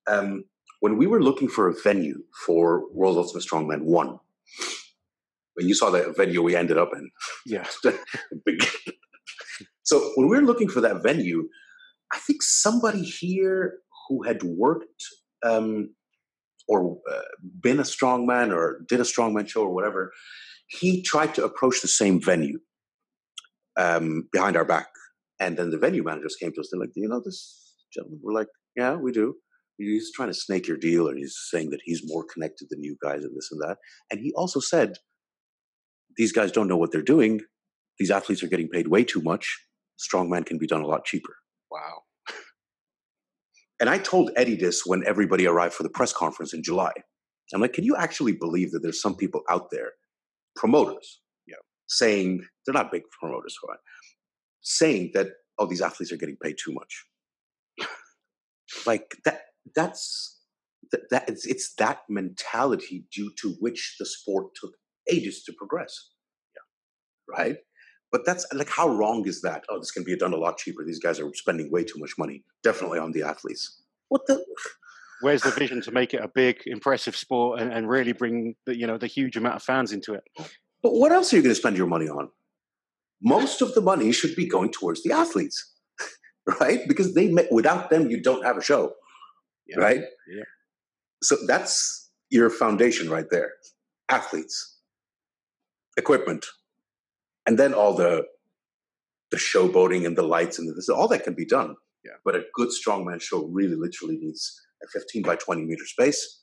[0.08, 0.46] Um,
[0.82, 4.20] when we were looking for a venue for World Ultimate Strongman 1,
[5.56, 7.10] when you saw the venue we ended up in.
[7.46, 7.68] Yeah.
[9.84, 11.48] so when we were looking for that venue,
[12.14, 15.04] I think somebody here who had worked
[15.46, 15.94] um,
[16.68, 17.22] or uh,
[17.60, 20.12] been a strongman or did a strongman show or whatever,
[20.68, 22.60] he tried to approach the same venue
[23.78, 24.88] um, behind our back.
[25.40, 26.70] And then the venue managers came to us.
[26.72, 29.36] They're like, "Do you know this gentleman?" We're like, "Yeah, we do."
[29.78, 32.96] He's trying to snake your deal, and he's saying that he's more connected than you
[33.02, 33.78] guys, and this and that.
[34.12, 34.98] And he also said,
[36.18, 37.42] "These guys don't know what they're doing.
[38.00, 39.60] These athletes are getting paid way too much.
[40.00, 41.36] Strongman can be done a lot cheaper."
[41.72, 42.04] Wow.
[43.80, 46.92] And I told Eddie this when everybody arrived for the press conference in July.
[47.54, 49.92] I'm like, can you actually believe that there's some people out there,
[50.56, 53.80] promoters, you know, saying they're not big promoters, right?
[54.62, 55.28] saying that
[55.60, 57.06] oh these athletes are getting paid too much.
[58.86, 59.42] like that
[59.76, 60.40] that's
[60.92, 64.74] that, that it's, it's that mentality due to which the sport took
[65.10, 66.10] ages to progress.
[66.56, 67.38] Yeah.
[67.38, 67.58] Right?
[68.12, 69.64] But that's like, how wrong is that?
[69.70, 70.84] Oh, this can be done a lot cheaper.
[70.84, 73.82] These guys are spending way too much money, definitely on the athletes.
[74.10, 74.44] What the?
[75.22, 78.76] Where's the vision to make it a big, impressive sport and, and really bring the,
[78.76, 80.24] you know the huge amount of fans into it?
[80.82, 82.30] But what else are you going to spend your money on?
[83.22, 85.74] Most of the money should be going towards the athletes,
[86.60, 86.80] right?
[86.88, 88.94] Because they without them, you don't have a show,
[89.68, 89.78] yeah.
[89.78, 90.02] right?
[90.28, 90.44] Yeah.
[91.22, 93.52] So that's your foundation right there.
[94.10, 94.80] Athletes,
[95.98, 96.46] equipment,
[97.46, 98.26] and then all the
[99.32, 101.76] the showboating and the lights and this all that can be done.
[102.04, 102.12] Yeah.
[102.26, 106.42] But a good strongman show really literally needs a 15 by 20 meter space,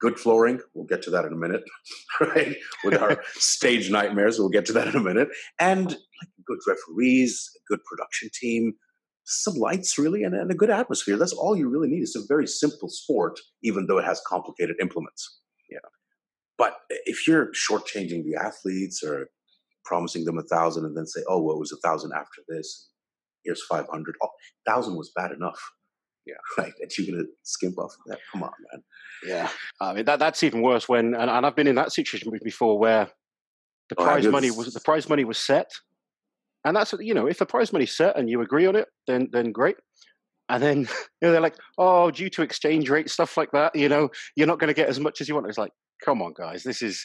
[0.00, 0.60] good flooring.
[0.74, 1.62] We'll get to that in a minute,
[2.20, 2.56] right?
[2.84, 5.28] With our stage nightmares, we'll get to that in a minute.
[5.58, 8.74] And like good referees, a good production team,
[9.24, 11.16] some lights really, and, and a good atmosphere.
[11.16, 12.02] That's all you really need.
[12.02, 15.40] It's a very simple sport, even though it has complicated implements.
[15.70, 15.78] Yeah.
[16.58, 16.74] But
[17.06, 19.28] if you're shortchanging the athletes or
[19.84, 22.90] promising them a thousand and then say, oh, well, it was a thousand after this.
[23.44, 24.14] Here's 500.
[24.22, 24.28] Oh,
[24.66, 25.60] thousand was bad enough.
[26.26, 26.34] Yeah.
[26.58, 26.74] Right.
[26.80, 28.18] And you're going to skimp off of that.
[28.30, 28.82] Come on, man.
[29.26, 29.48] Yeah.
[29.80, 32.78] I mean, that, that's even worse when, and, and I've been in that situation before
[32.78, 33.08] where
[33.88, 35.70] the oh, prize money was, the prize money was set.
[36.64, 39.28] And that's, you know, if the prize money's set and you agree on it, then,
[39.32, 39.76] then great.
[40.50, 40.86] And then you
[41.22, 44.58] know, they're like, oh, due to exchange rate, stuff like that, you know, you're not
[44.58, 45.46] going to get as much as you want.
[45.46, 45.72] It's like,
[46.04, 47.04] come on, guys, this is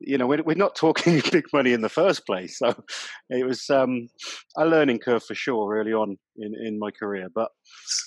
[0.00, 2.58] you know, we're, we're not talking big money in the first place.
[2.58, 2.74] So
[3.30, 4.08] it was um,
[4.56, 7.28] a learning curve for sure early on in, in my career.
[7.34, 7.50] But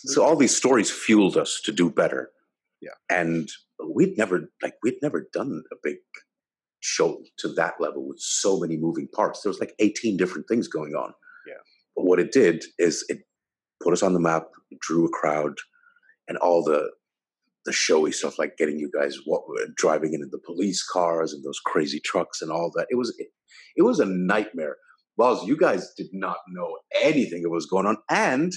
[0.05, 2.29] so all these stories fueled us to do better.
[2.81, 2.91] Yeah.
[3.09, 3.49] And
[3.93, 5.97] we'd never, like, we'd never done a big
[6.79, 9.41] show to that level with so many moving parts.
[9.41, 11.13] There was like 18 different things going on.
[11.47, 11.55] Yeah.
[11.95, 13.19] But what it did is it
[13.81, 14.43] put us on the map,
[14.81, 15.53] drew a crowd,
[16.27, 16.89] and all the
[17.67, 19.43] the showy stuff like getting you guys what,
[19.75, 22.87] driving into the police cars and those crazy trucks and all that.
[22.89, 23.27] It was it,
[23.75, 24.77] it was a nightmare.
[25.17, 27.97] Buzz, you guys did not know anything that was going on.
[28.09, 28.53] And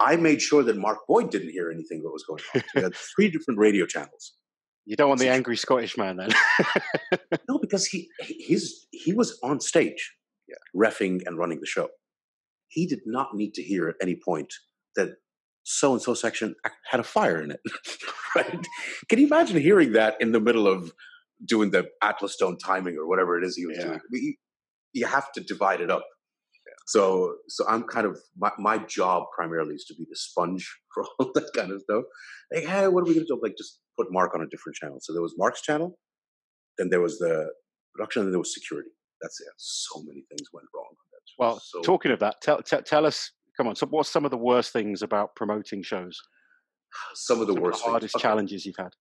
[0.00, 2.62] I made sure that Mark Boyd didn't hear anything that was going on.
[2.74, 4.32] We had three different radio channels.
[4.86, 6.30] You don't want the angry Scottish man then.
[7.48, 10.12] no, because he he's he was on stage,
[10.48, 10.56] yeah.
[10.74, 11.88] refing and running the show.
[12.68, 14.52] He did not need to hear at any point
[14.96, 15.10] that
[15.62, 16.54] so and so section
[16.90, 17.60] had a fire in it.
[18.36, 18.66] right?
[19.08, 20.92] Can you imagine hearing that in the middle of
[21.46, 23.84] doing the Atlas Stone timing or whatever it is he was yeah.
[23.84, 24.00] doing?
[24.12, 24.34] You,
[24.92, 26.04] you have to divide it up
[26.90, 31.04] so, so I'm kind of my, my job primarily is to be the sponge for
[31.18, 32.02] all that kind of stuff.
[32.52, 33.40] Like, hey, what are we going to do?
[33.40, 34.98] Like, just put Mark on a different channel.
[35.00, 35.98] So there was Mark's channel,
[36.78, 37.52] then there was the
[37.94, 38.90] production, and then there was security.
[39.22, 39.52] That's it.
[39.56, 40.88] So many things went wrong.
[41.38, 43.30] well, so talking of that, tell, tell, tell us.
[43.56, 46.20] Come on, so what's some of the worst things about promoting shows?
[47.14, 48.22] Some of the some worst, of the hardest things.
[48.22, 48.94] challenges you've had.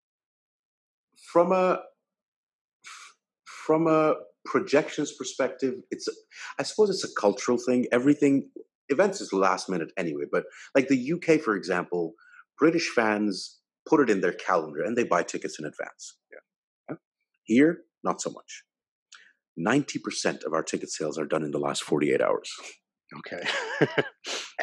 [1.32, 1.80] From a
[3.46, 6.08] from a projections perspective, it's
[6.60, 7.88] I suppose it's a cultural thing.
[7.92, 8.50] Everything
[8.90, 12.14] events is last minute anyway, but like the UK, for example,
[12.58, 16.18] British fans put it in their calendar and they buy tickets in advance.
[16.32, 16.96] Yeah.
[17.44, 18.64] Here, not so much.
[19.60, 22.52] 90% of our ticket sales are done in the last 48 hours.
[23.18, 23.42] Okay.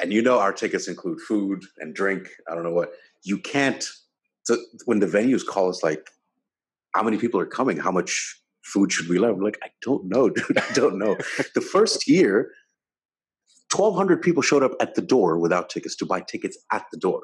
[0.01, 2.29] and you know our tickets include food and drink.
[2.51, 2.91] I don't know what.
[3.25, 3.85] You can't
[4.47, 6.09] so when the venues call us like
[6.95, 9.37] how many people are coming, how much food should we love?
[9.37, 10.59] I'm like, I don't know, dude.
[10.59, 11.17] I don't know.
[11.55, 12.53] the first year,
[13.75, 17.23] 1,200 people showed up at the door without tickets to buy tickets at the door.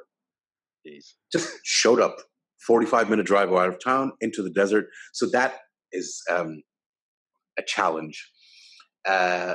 [0.86, 1.12] Jeez.
[1.30, 2.16] Just showed up.
[2.66, 4.86] 45 minute drive out of town into the desert.
[5.12, 5.58] So that
[5.90, 6.62] is um,
[7.58, 8.30] a challenge.
[9.04, 9.54] Uh,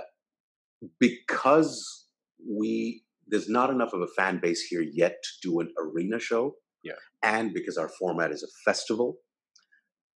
[0.99, 2.07] because
[2.47, 6.55] we there's not enough of a fan base here yet to do an arena show.
[6.83, 6.93] Yeah.
[7.23, 9.17] And because our format is a festival,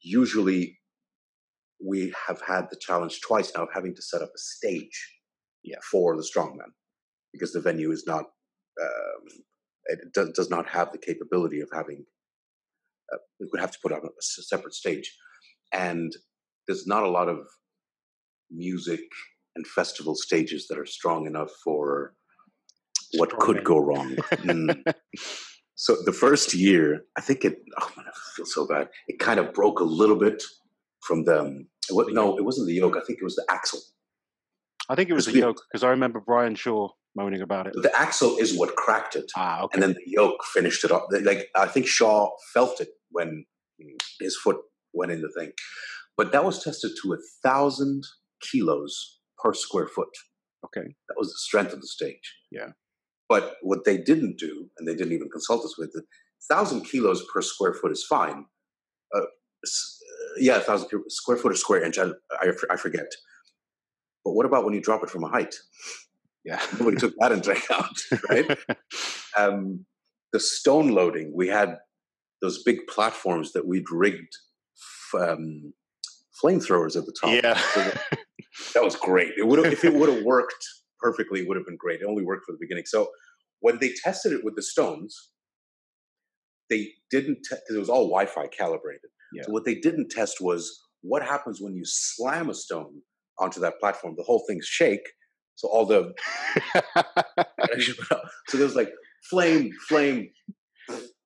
[0.01, 0.79] usually
[1.85, 5.19] we have had the challenge twice now of having to set up a stage
[5.65, 5.79] yeah.
[5.91, 6.73] for the strongman
[7.33, 8.25] because the venue is not
[8.81, 9.43] um,
[9.87, 12.05] it does, does not have the capability of having
[13.13, 15.13] uh, we would have to put on a separate stage
[15.73, 16.13] and
[16.67, 17.39] there's not a lot of
[18.51, 19.01] music
[19.57, 22.15] and festival stages that are strong enough for
[23.15, 23.65] what strong could man.
[23.65, 24.95] go wrong mm.
[25.75, 29.41] so the first year i think it oh man i feel so bad it kind
[29.41, 30.43] of broke a little bit
[31.03, 32.97] from the, um, was, no, it wasn't the yoke.
[32.97, 33.81] I think it was the axle.
[34.89, 37.75] I think it was the yoke because I remember Brian Shaw moaning about it.
[37.77, 39.31] The axle is what cracked it.
[39.37, 39.75] Ah, okay.
[39.75, 41.05] And then the yoke finished it off.
[41.11, 43.45] Like I think Shaw felt it when
[44.21, 44.59] his foot
[44.93, 45.53] went in the thing.
[46.17, 48.05] But that was tested to a thousand
[48.41, 50.09] kilos per square foot.
[50.65, 50.95] Okay.
[51.09, 52.37] That was the strength of the stage.
[52.51, 52.69] Yeah.
[53.29, 56.05] But what they didn't do, and they didn't even consult us with, it,
[56.49, 58.47] thousand kilos per square foot is fine.
[59.15, 59.23] Uh,
[60.37, 61.99] yeah, a thousand square foot or square inch.
[61.99, 63.07] I, I, I, forget.
[64.25, 65.55] But what about when you drop it from a height?
[66.45, 68.59] Yeah, nobody took that into account, right?
[69.39, 69.87] um,
[70.33, 71.79] the stone loading, we had
[72.41, 74.33] those big platforms that we'd rigged
[75.19, 75.73] um,
[76.43, 77.31] flamethrowers at the top.
[77.43, 77.93] Yeah, so
[78.75, 79.33] that, was great.
[79.37, 80.65] It would if it would have worked
[81.01, 82.01] perfectly, it would have been great.
[82.01, 82.85] It only worked for the beginning.
[82.87, 83.11] So
[83.61, 85.31] when they tested it with the stones,
[86.69, 89.11] they didn't because te- it was all Wi-Fi calibrated.
[89.33, 89.43] Yeah.
[89.45, 93.03] So what they didn't test was what happens when you slam a stone
[93.39, 94.15] onto that platform.
[94.17, 95.07] The whole thing shake.
[95.57, 96.15] So all the
[98.49, 98.91] so there was like
[99.29, 100.31] flame, flame,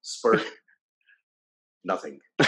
[0.02, 0.42] spurt,
[1.84, 2.18] nothing.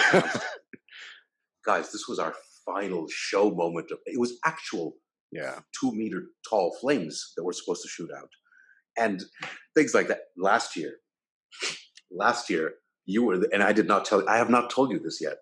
[1.64, 2.35] Guys, this was our
[2.66, 3.90] final show moment.
[3.90, 4.96] Of, it was actual,
[5.33, 8.29] yeah, two meter tall flames that we're supposed to shoot out,
[8.98, 9.22] and
[9.74, 10.20] things like that.
[10.37, 10.96] Last year,
[12.11, 12.74] last year
[13.07, 14.29] you were, the, and I did not tell.
[14.29, 15.37] I have not told you this yet.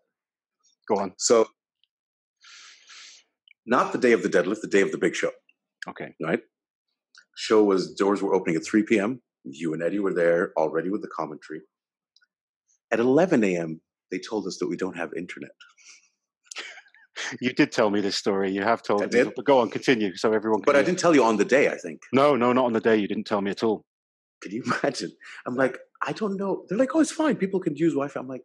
[0.88, 1.12] Go on.
[1.18, 1.48] So,
[3.66, 5.30] not the day of the deadlift, the day of the big show.
[5.88, 6.14] Okay.
[6.22, 6.40] Right?
[7.36, 9.20] Show was, doors were opening at 3 p.m.
[9.44, 11.60] You and Eddie were there already with the commentary.
[12.92, 15.50] At 11 a.m., they told us that we don't have internet.
[17.40, 18.52] You did tell me this story.
[18.52, 19.30] You have told I me.
[19.36, 20.82] But go on, continue so everyone But hear.
[20.82, 22.02] I didn't tell you on the day, I think.
[22.12, 22.96] No, no, not on the day.
[22.96, 23.84] You didn't tell me at all.
[24.42, 25.12] Can you imagine?
[25.46, 26.64] I'm like, I don't know.
[26.68, 27.36] They're like, oh, it's fine.
[27.36, 28.20] People can use Wi Fi.
[28.20, 28.42] I'm like,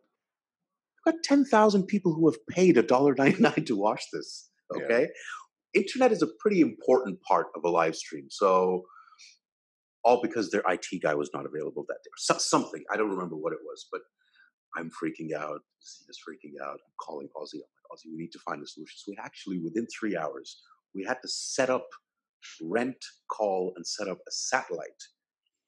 [1.05, 4.49] I've got 10,000 people who have paid $1.99 to watch this.
[4.75, 5.01] Okay.
[5.01, 5.81] Yeah.
[5.81, 8.25] Internet is a pretty important part of a live stream.
[8.29, 8.83] So,
[10.03, 12.09] all because their IT guy was not available that day.
[12.17, 12.83] So, something.
[12.91, 14.01] I don't remember what it was, but
[14.77, 15.61] I'm freaking out.
[15.83, 16.73] Zina's freaking out.
[16.73, 17.61] I'm calling Aussie
[18.05, 18.95] we need to find a solution.
[18.97, 20.61] So, we actually, within three hours,
[20.95, 21.87] we had to set up,
[22.61, 22.97] rent,
[23.31, 25.01] call, and set up a satellite.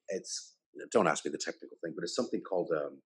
[0.08, 0.54] It's,
[0.90, 2.98] don't ask me the technical thing, but it's something called um,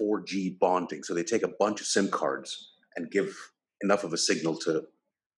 [0.00, 1.02] 4G bonding.
[1.02, 3.34] So they take a bunch of SIM cards and give
[3.82, 4.82] enough of a signal to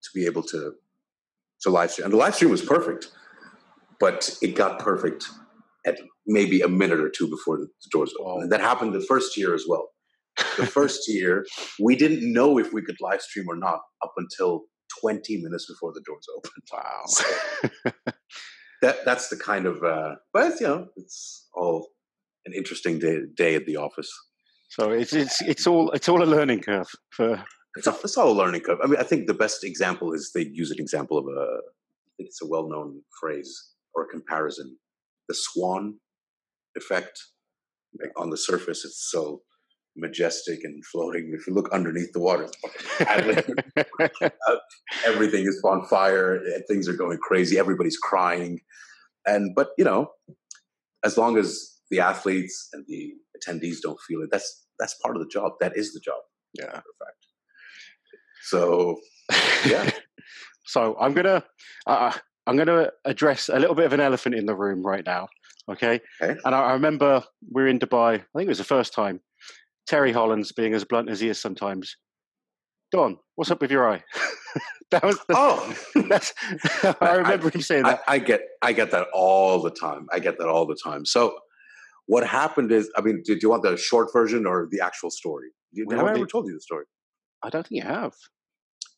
[0.00, 0.74] to be able to
[1.62, 3.10] to live stream, and the live stream was perfect,
[3.98, 5.26] but it got perfect
[5.84, 8.44] at maybe a minute or two before the doors opened.
[8.44, 9.88] And that happened the first year as well.
[10.56, 11.46] The first year,
[11.80, 14.64] we didn't know if we could live stream or not up until
[15.00, 16.64] 20 minutes before the doors opened.
[16.72, 17.92] Wow.
[18.80, 21.88] So that that's the kind of, uh, but you know, it's all
[22.46, 24.08] an interesting day, day at the office.
[24.70, 27.44] So it's it's it's all it's all a learning curve for.
[27.76, 28.78] It's all, it's all a learning curve.
[28.82, 31.40] I mean, I think the best example is they use an example of a.
[31.40, 34.76] I think it's a well-known phrase or a comparison,
[35.28, 35.98] the swan
[36.76, 37.18] effect.
[38.00, 39.42] Like on the surface, it's so
[39.98, 41.32] majestic and floating.
[41.34, 42.48] If you look underneath the water,
[45.06, 46.40] everything is on fire.
[46.68, 47.58] Things are going crazy.
[47.58, 48.60] Everybody's crying,
[49.26, 50.12] and but you know,
[51.04, 54.30] as long as the athletes and the attendees don't feel it.
[54.30, 55.52] That's that's part of the job.
[55.60, 56.20] That is the job.
[56.54, 57.26] Yeah, fact.
[58.42, 58.98] So,
[59.66, 59.90] yeah.
[60.64, 61.44] so I'm gonna
[61.86, 62.12] uh,
[62.46, 65.28] I'm gonna address a little bit of an elephant in the room right now.
[65.70, 66.00] Okay.
[66.22, 66.38] okay.
[66.44, 68.14] And I, I remember we are in Dubai.
[68.14, 69.20] I think it was the first time.
[69.88, 71.96] Terry Hollands, being as blunt as he is sometimes,
[72.92, 74.02] Don, what's up with your eye?
[74.90, 75.74] that was the, oh,
[76.08, 76.34] that's.
[77.00, 78.02] I remember I, him saying that.
[78.06, 80.06] I, I, get, I get that all the time.
[80.12, 81.04] I get that all the time.
[81.04, 81.38] So
[82.06, 85.48] what happened is, I mean, did you want the short version or the actual story?
[85.74, 86.84] Did, have I ever told you the story?
[87.42, 88.14] I don't think you have.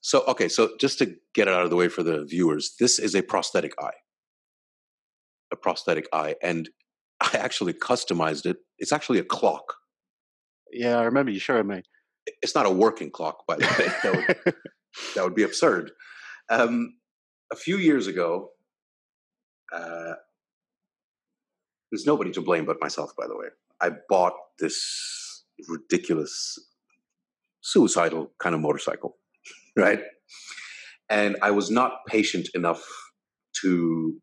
[0.00, 2.98] So, okay, so just to get it out of the way for the viewers, this
[2.98, 3.98] is a prosthetic eye.
[5.52, 6.36] A prosthetic eye.
[6.42, 6.70] And
[7.20, 8.58] I actually customized it.
[8.78, 9.74] It's actually a clock.
[10.72, 11.82] Yeah, I remember you showing me.
[12.42, 13.86] It's not a working clock, by the way.
[14.02, 14.54] that, would,
[15.14, 15.90] that would be absurd.
[16.48, 16.94] Um,
[17.52, 18.50] a few years ago,
[19.72, 20.14] uh,
[21.90, 23.46] there's nobody to blame but myself, by the way.
[23.80, 26.58] I bought this ridiculous,
[27.62, 29.16] suicidal kind of motorcycle,
[29.76, 30.00] right?
[31.08, 32.84] And I was not patient enough
[33.62, 34.20] to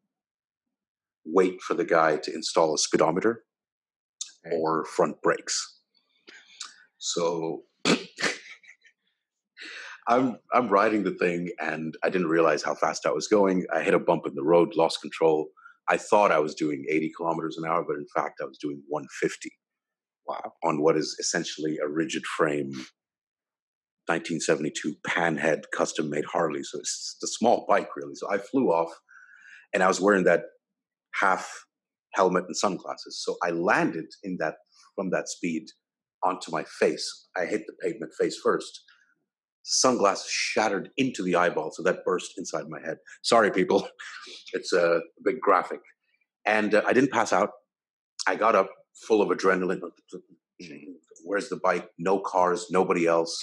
[1.25, 3.43] wait for the guy to install a speedometer
[4.51, 5.76] or front brakes.
[6.97, 7.63] So
[10.07, 13.65] I'm I'm riding the thing and I didn't realize how fast I was going.
[13.73, 15.49] I hit a bump in the road, lost control,
[15.89, 18.83] I thought I was doing 80 kilometers an hour, but in fact, I was doing
[18.87, 19.51] 150.
[20.27, 20.53] Wow.
[20.63, 22.71] On what is essentially a rigid frame
[24.07, 26.63] 1972 panhead custom made Harley.
[26.63, 28.15] So it's a small bike, really.
[28.15, 28.91] So I flew off
[29.73, 30.43] and I was wearing that
[31.13, 31.49] half
[32.13, 33.23] helmet and sunglasses.
[33.23, 34.55] So I landed in that
[34.95, 35.67] from that speed
[36.23, 37.27] onto my face.
[37.35, 38.83] I hit the pavement face first
[39.69, 42.97] sunglasses shattered into the eyeball, so that burst inside my head.
[43.21, 43.87] Sorry, people,
[44.53, 45.81] it's a big graphic.
[46.45, 47.49] And uh, I didn't pass out.
[48.25, 48.69] I got up
[49.07, 49.81] full of adrenaline.
[51.25, 51.89] Where's the bike?
[51.99, 53.37] No cars, nobody else.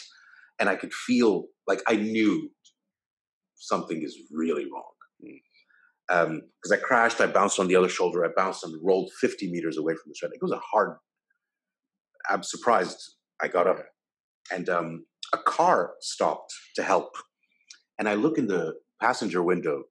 [0.58, 2.50] And I could feel like I knew
[3.56, 4.82] something is really wrong.
[6.08, 9.50] Because um, I crashed, I bounced on the other shoulder, I bounced and rolled 50
[9.50, 10.30] meters away from the shed.
[10.32, 10.96] It was a hard,
[12.28, 13.84] I'm surprised I got up.
[14.52, 17.16] And um, a car stopped to help.
[17.98, 19.84] And I look in the passenger window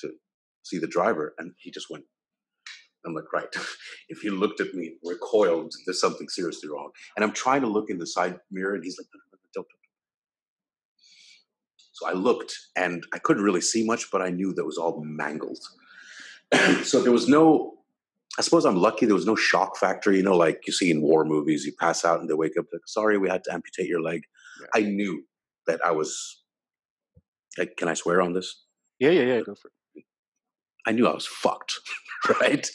[0.00, 0.12] to
[0.62, 2.04] see the driver, and he just went.
[3.06, 3.48] I'm like, right.
[4.08, 6.90] if he looked at me recoiled, there's something seriously wrong.
[7.16, 9.66] And I'm trying to look in the side mirror, and he's like, no, no, don't,
[9.66, 9.66] don't.
[11.92, 15.02] So I looked, and I couldn't really see much, but I knew that was all
[15.04, 15.58] mangled.
[16.84, 17.77] so there was no
[18.38, 21.02] I suppose I'm lucky there was no shock factor, you know, like you see in
[21.02, 23.88] war movies, you pass out and they wake up like, sorry, we had to amputate
[23.88, 24.22] your leg.
[24.60, 24.66] Yeah.
[24.74, 25.24] I knew
[25.66, 26.42] that I was
[27.58, 28.64] like, can I swear on this?
[29.00, 30.04] Yeah, yeah, yeah, go for it.
[30.86, 31.74] I knew I was fucked,
[32.40, 32.68] right?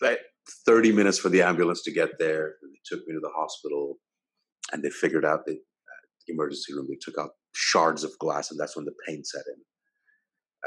[0.00, 0.20] but
[0.66, 2.56] 30 minutes for the ambulance to get there.
[2.62, 3.96] They took me to the hospital
[4.70, 5.58] and they figured out uh, the
[6.28, 9.62] emergency room, they took out shards of glass and that's when the pain set in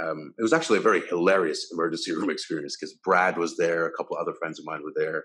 [0.01, 3.91] um, it was actually a very hilarious emergency room experience because Brad was there, a
[3.91, 5.23] couple other friends of mine were there.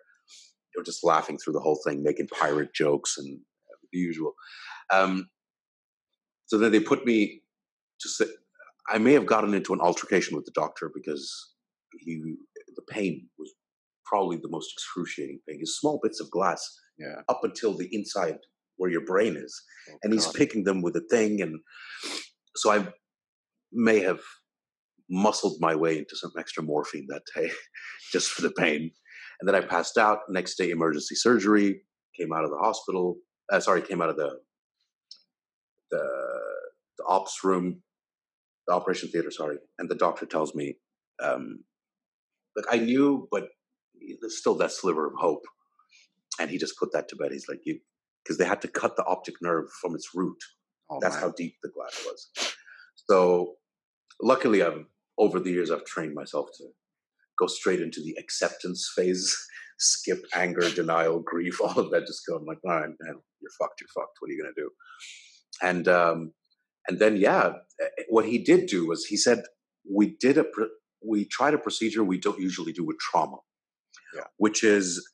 [0.75, 3.41] They were just laughing through the whole thing, making pirate jokes and
[3.93, 4.35] the usual.
[4.93, 5.29] Um,
[6.47, 7.43] so then they put me
[8.01, 8.29] to sit.
[8.89, 11.53] I may have gotten into an altercation with the doctor because
[11.99, 12.21] he,
[12.75, 13.53] the pain was
[14.05, 15.61] probably the most excruciating pain.
[15.61, 17.17] His small bits of glass yeah.
[17.29, 18.39] up until the inside
[18.77, 21.61] where your brain is, oh, and he's picking them with a thing, and
[22.57, 22.89] so I
[23.73, 24.21] may have
[25.11, 27.51] muscled my way into some extra morphine that day
[28.13, 28.91] just for the pain.
[29.41, 30.21] And then I passed out.
[30.29, 31.83] Next day, emergency surgery.
[32.19, 33.17] Came out of the hospital.
[33.51, 34.31] Uh, sorry, came out of the,
[35.91, 36.03] the
[36.99, 37.83] the ops room,
[38.67, 39.31] the operation theater.
[39.31, 40.77] Sorry, and the doctor tells me,
[41.23, 41.65] um,
[42.57, 43.49] "Look, I knew, but
[44.21, 45.43] there's still that sliver of hope."
[46.39, 47.33] And he just put that to bed.
[47.33, 47.79] He's like, "You,"
[48.23, 50.39] because they had to cut the optic nerve from its root.
[50.91, 51.25] Oh, That's man.
[51.25, 52.29] how deep the glass was.
[53.09, 53.55] So
[54.21, 54.87] luckily, I'm
[55.21, 56.65] over the years I've trained myself to
[57.39, 59.37] go straight into the acceptance phase,
[59.79, 62.07] skip anger, denial, grief, all of that.
[62.07, 63.81] Just go, I'm like, all right, man, you're fucked.
[63.81, 64.17] You're fucked.
[64.19, 64.71] What are you gonna do?
[65.63, 66.33] And um,
[66.89, 69.43] and then yeah, eh, what he did do was he said
[69.89, 70.45] we did a
[71.07, 73.39] we tried a procedure we don't usually do with trauma,
[74.15, 74.25] yeah.
[74.39, 75.07] which is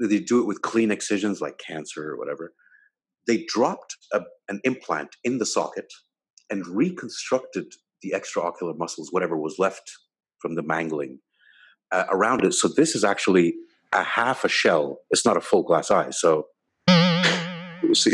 [0.00, 2.54] they do it with clean excisions like cancer or whatever.
[3.26, 5.92] They dropped a, an implant in the socket
[6.48, 7.66] and reconstructed
[8.02, 9.90] the extraocular muscles, whatever was left
[10.38, 11.18] from the mangling
[11.92, 12.54] uh, around it.
[12.54, 13.54] So this is actually
[13.92, 14.98] a half a shell.
[15.10, 16.10] It's not a full glass eye.
[16.10, 16.46] So
[17.94, 18.10] so,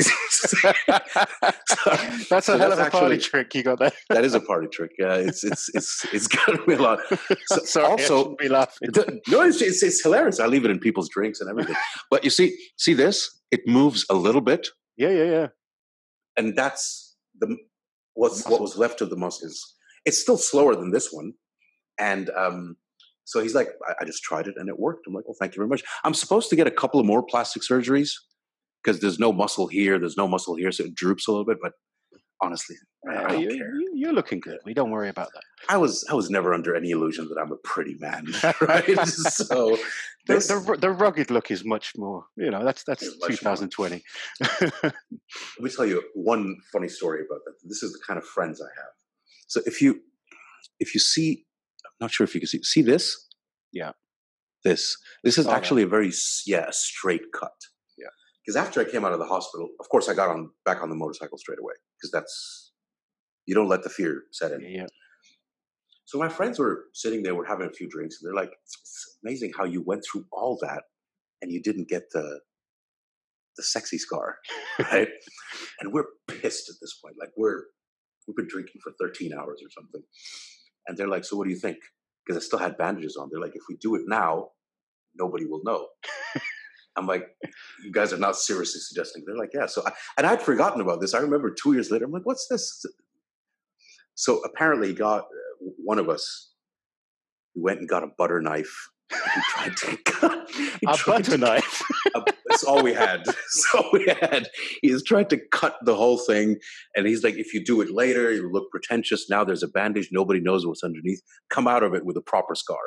[2.30, 3.92] that's a so hell of a actually, party trick you got there.
[4.08, 4.92] that is a party trick.
[4.98, 7.00] Yeah, it's it's it's it's gonna be a lot.
[7.46, 8.90] So Sorry, also, be laughing.
[8.92, 10.40] The, no, it's, it's, it's hilarious.
[10.40, 11.76] I leave it in people's drinks and everything.
[12.10, 13.40] But you see, see this?
[13.50, 14.68] It moves a little bit.
[14.96, 15.46] Yeah, yeah, yeah.
[16.36, 17.56] And that's the
[18.14, 19.75] what's what was left of the muscles.
[20.06, 21.34] It's still slower than this one,
[21.98, 22.76] and um,
[23.24, 25.06] so he's like, I, I, just tried it and it worked.
[25.06, 25.82] I'm like, well, thank you very much.
[26.04, 28.12] I'm supposed to get a couple of more plastic surgeries
[28.82, 31.58] because there's no muscle here, there's no muscle here, so it droops a little bit.
[31.60, 31.72] But
[32.40, 32.76] honestly,
[33.08, 33.90] I don't you.
[33.94, 34.58] You're looking good.
[34.64, 35.42] We don't worry about that.
[35.68, 38.26] I was I was never under any illusion that I'm a pretty man,
[38.60, 39.08] right?
[39.08, 39.76] so
[40.26, 42.24] the, the, the rugged look is much more.
[42.36, 44.02] You know, that's that's 2020.
[44.62, 44.94] Let
[45.60, 47.54] me tell you one funny story about that.
[47.64, 48.92] This is the kind of friends I have.
[49.46, 50.00] So if you
[50.80, 51.44] if you see,
[51.84, 53.28] I'm not sure if you can see see this.
[53.72, 53.92] Yeah.
[54.64, 55.86] This this is oh, actually yeah.
[55.86, 56.12] a very
[56.46, 57.52] yeah a straight cut
[57.98, 58.08] Yeah.
[58.44, 60.88] because after I came out of the hospital, of course, I got on back on
[60.90, 62.72] the motorcycle straight away because that's
[63.46, 64.60] you don't let the fear set in.
[64.62, 64.86] Yeah.
[66.04, 69.18] So my friends were sitting there, we're having a few drinks, and they're like, "It's
[69.24, 70.82] amazing how you went through all that
[71.42, 72.40] and you didn't get the
[73.56, 74.38] the sexy scar,
[74.92, 75.08] right?"
[75.80, 77.16] and we're pissed at this point.
[77.20, 77.64] Like we're
[78.26, 80.02] we've been drinking for 13 hours or something,
[80.86, 81.78] and they're like, "So what do you think?"
[82.24, 83.28] Because I still had bandages on.
[83.30, 84.50] They're like, "If we do it now,
[85.14, 85.88] nobody will know."
[86.96, 87.28] I'm like,
[87.84, 89.22] you guys are not seriously suggesting.
[89.26, 89.66] They're like, yeah.
[89.66, 91.14] So, I, and I'd forgotten about this.
[91.14, 92.84] I remember two years later, I'm like, what's this?
[94.14, 96.52] So apparently, he got uh, one of us.
[97.54, 98.88] We went and got a butter knife.
[99.10, 100.50] He tried to cut
[100.86, 101.82] a butter to, knife.
[102.56, 103.26] That's all we had.
[103.48, 104.48] so we had.
[104.82, 106.56] He's trying to cut the whole thing,
[106.94, 109.28] and he's like, if you do it later, you look pretentious.
[109.28, 110.08] Now there's a bandage.
[110.10, 111.20] Nobody knows what's underneath.
[111.50, 112.78] Come out of it with a proper scar.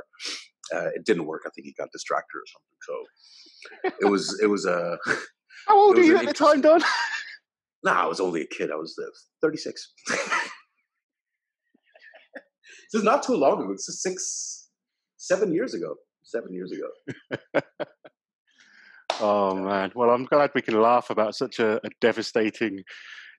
[0.73, 1.43] Uh, it didn't work.
[1.45, 2.77] I think he got distracted or something.
[2.81, 4.73] So it was it was a.
[4.73, 4.97] Uh,
[5.67, 6.79] How old were you at the time, Don?
[7.83, 8.71] No, nah, I was only a kid.
[8.71, 9.07] I was uh,
[9.41, 9.93] 36.
[10.09, 10.19] this
[12.93, 13.71] is not too long ago.
[13.73, 14.69] It's six,
[15.17, 15.95] seven years ago.
[16.23, 17.61] Seven years ago.
[19.19, 19.91] Oh man!
[19.95, 22.83] Well, I'm glad we can laugh about such a, a devastating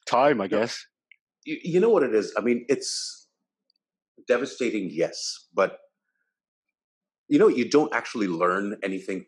[0.07, 0.41] time.
[0.41, 0.85] I guess.
[1.45, 2.33] You, you know what it is.
[2.37, 3.29] I mean, it's
[4.27, 5.79] devastating, yes, but
[7.29, 9.25] you know, you don't actually learn anything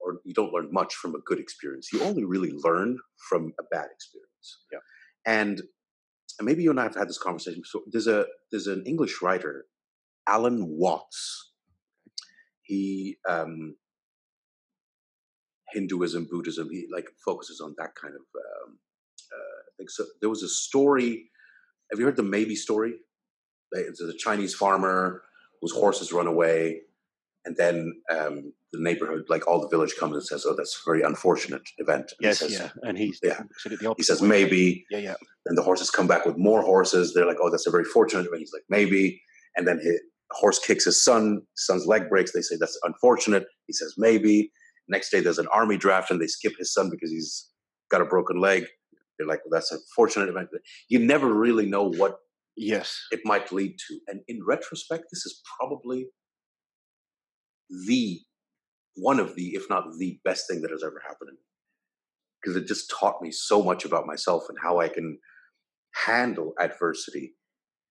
[0.00, 1.92] or you don't learn much from a good experience.
[1.92, 2.98] You only really learn
[3.28, 4.64] from a bad experience.
[4.72, 4.78] Yeah.
[5.26, 5.62] And
[6.40, 7.62] maybe you and I have had this conversation.
[7.64, 9.66] So there's a there's an English writer,
[10.26, 11.52] Alan Watts.
[12.62, 13.76] He um,
[15.72, 16.68] Hinduism, Buddhism.
[16.70, 18.78] He like focuses on that kind of um,
[19.32, 19.88] uh, thing.
[19.88, 21.30] So there was a story.
[21.90, 22.94] Have you heard the maybe story?
[23.72, 25.22] It's a Chinese farmer
[25.60, 26.82] whose horses run away
[27.44, 30.88] and then um, the neighborhood, like all the village, comes and says, "Oh, that's a
[30.88, 33.42] very unfortunate event." And yes, he says, yeah, and he's yeah.
[33.96, 34.86] He says maybe.
[34.90, 35.14] Yeah, yeah.
[35.46, 37.14] And the horses come back with more horses.
[37.14, 39.20] They're like, "Oh, that's a very fortunate event." He's like, "Maybe."
[39.56, 40.00] And then his
[40.30, 41.42] horse kicks his son.
[41.54, 42.32] Son's leg breaks.
[42.32, 43.46] They say that's unfortunate.
[43.66, 44.52] He says maybe.
[44.88, 47.48] Next day, there's an army draft, and they skip his son because he's
[47.90, 48.66] got a broken leg.
[49.18, 50.48] They're like, well, "That's a fortunate event."
[50.88, 52.16] You never really know what
[52.56, 53.98] yes it might lead to.
[54.08, 56.08] And in retrospect, this is probably
[57.86, 58.20] the
[58.94, 61.38] one of the, if not the best thing that has ever happened to me.
[62.42, 65.18] Because it just taught me so much about myself and how I can
[65.94, 67.34] handle adversity.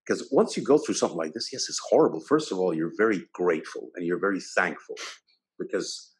[0.05, 2.19] Because once you go through something like this, yes, it's horrible.
[2.19, 4.95] First of all, you're very grateful and you're very thankful
[5.57, 6.10] because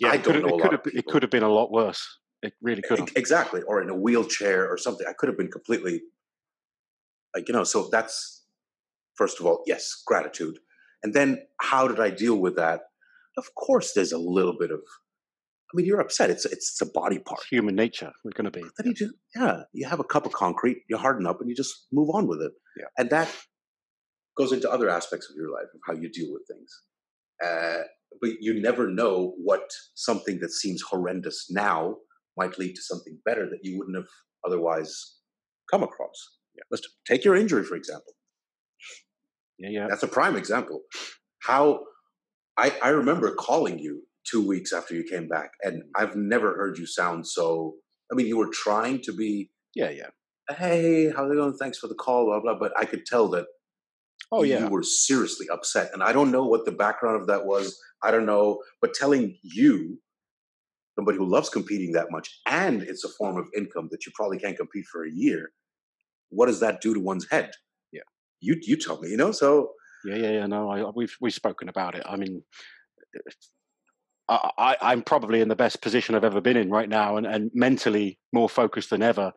[0.00, 0.56] yeah, I don't know.
[0.56, 2.18] It could, have, it could have been a lot worse.
[2.42, 3.08] It really could have.
[3.16, 3.62] Exactly.
[3.62, 5.06] Or in a wheelchair or something.
[5.08, 6.02] I could have been completely
[7.34, 8.44] like, you know, so that's
[9.14, 10.58] first of all, yes, gratitude.
[11.02, 12.80] And then how did I deal with that?
[13.36, 14.80] Of course, there's a little bit of.
[15.72, 16.30] I mean, you're upset.
[16.30, 17.40] It's it's a body part.
[17.40, 18.10] It's human nature.
[18.24, 18.64] We're going to be.
[18.76, 21.54] Then you just yeah, you have a cup of concrete, you harden up, and you
[21.54, 22.52] just move on with it.
[22.76, 22.86] Yeah.
[22.98, 23.32] And that
[24.36, 26.82] goes into other aspects of your life of how you deal with things.
[27.44, 27.84] Uh,
[28.20, 31.96] but you never know what something that seems horrendous now
[32.36, 34.08] might lead to something better that you wouldn't have
[34.46, 35.16] otherwise
[35.70, 36.36] come across.
[36.56, 36.62] Yeah.
[36.70, 38.12] Let's take your injury for example.
[39.58, 39.86] Yeah, yeah.
[39.88, 40.80] That's a prime example.
[41.42, 41.80] How
[42.56, 46.78] I, I remember calling you two weeks after you came back, and I've never heard
[46.78, 47.74] you sound so.
[48.12, 49.50] I mean, you were trying to be.
[49.74, 50.08] Yeah, yeah.
[50.56, 51.56] Hey, how's it going?
[51.56, 52.58] Thanks for the call, blah blah.
[52.58, 53.46] But I could tell that.
[54.32, 54.60] Oh yeah.
[54.60, 57.78] You were seriously upset, and I don't know what the background of that was.
[58.02, 60.00] I don't know, but telling you,
[60.96, 64.38] somebody who loves competing that much, and it's a form of income that you probably
[64.38, 65.50] can't compete for a year.
[66.30, 67.50] What does that do to one's head?
[67.92, 68.02] Yeah.
[68.40, 69.32] You you tell me, you know.
[69.32, 69.72] So
[70.04, 70.46] yeah, yeah, yeah.
[70.46, 72.02] No, I, we've we've spoken about it.
[72.06, 72.42] I mean,
[74.28, 77.50] I am probably in the best position I've ever been in right now, and, and
[77.52, 79.32] mentally more focused than ever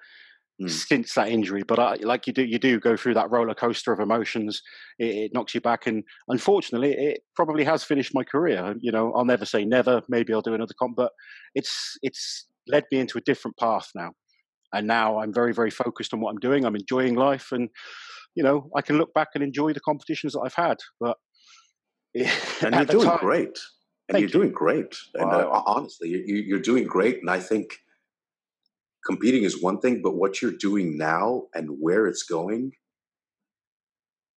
[0.64, 0.70] mm.
[0.70, 1.64] since that injury.
[1.68, 4.62] But I, like you do, you do go through that roller coaster of emotions.
[5.00, 8.76] It, it, knocks you back, and unfortunately, it probably has finished my career.
[8.80, 10.02] You know, I'll never say never.
[10.10, 11.12] Maybe I'll do another comp, but
[11.56, 14.12] it's it's led me into a different path now,
[14.74, 16.66] and now I'm very very focused on what I'm doing.
[16.66, 17.70] I'm enjoying life, and
[18.36, 20.78] you know, I can look back and enjoy the competitions that I've had.
[21.00, 21.18] But
[22.16, 23.58] and you're doing time, great
[24.10, 24.34] and you're you.
[24.34, 24.96] doing great.
[25.16, 27.20] And uh, honestly, you, are doing great.
[27.20, 27.80] And I think
[29.06, 32.72] competing is one thing, but what you're doing now and where it's going,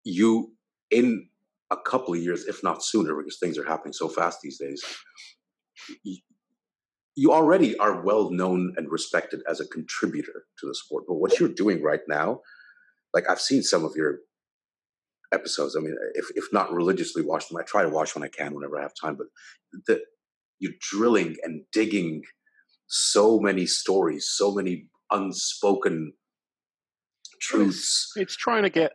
[0.04, 0.54] you
[0.92, 1.28] in
[1.72, 4.84] a couple of years, if not sooner, because things are happening so fast these days.
[7.16, 11.40] You, already are well known and respected as a contributor to the sport, but what
[11.40, 12.42] you're doing right now,
[13.14, 14.20] like I've seen some of your
[15.34, 15.76] episodes.
[15.76, 18.54] I mean, if if not religiously watch them, I try to watch when I can,
[18.54, 19.16] whenever I have time.
[19.16, 19.28] But
[19.88, 20.02] the
[20.60, 22.24] you're drilling and digging
[22.88, 26.14] so many stories, so many unspoken
[27.42, 28.12] truths.
[28.16, 28.94] It's, it's trying to get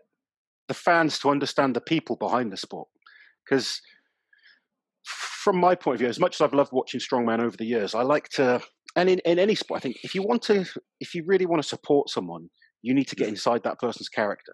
[0.68, 2.88] the fans to understand the people behind the sport,
[3.44, 3.80] because
[5.04, 7.94] from my point of view, as much as I've loved watching strongman over the years,
[7.94, 8.60] I like to,
[8.96, 10.66] and in, in any sport, I think if you want to,
[11.00, 12.48] if you really want to support someone,
[12.82, 13.30] you need to get mm.
[13.30, 14.52] inside that person's character.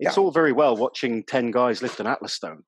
[0.00, 0.22] It's yeah.
[0.22, 2.62] all very well watching 10 guys lift an Atlas stone.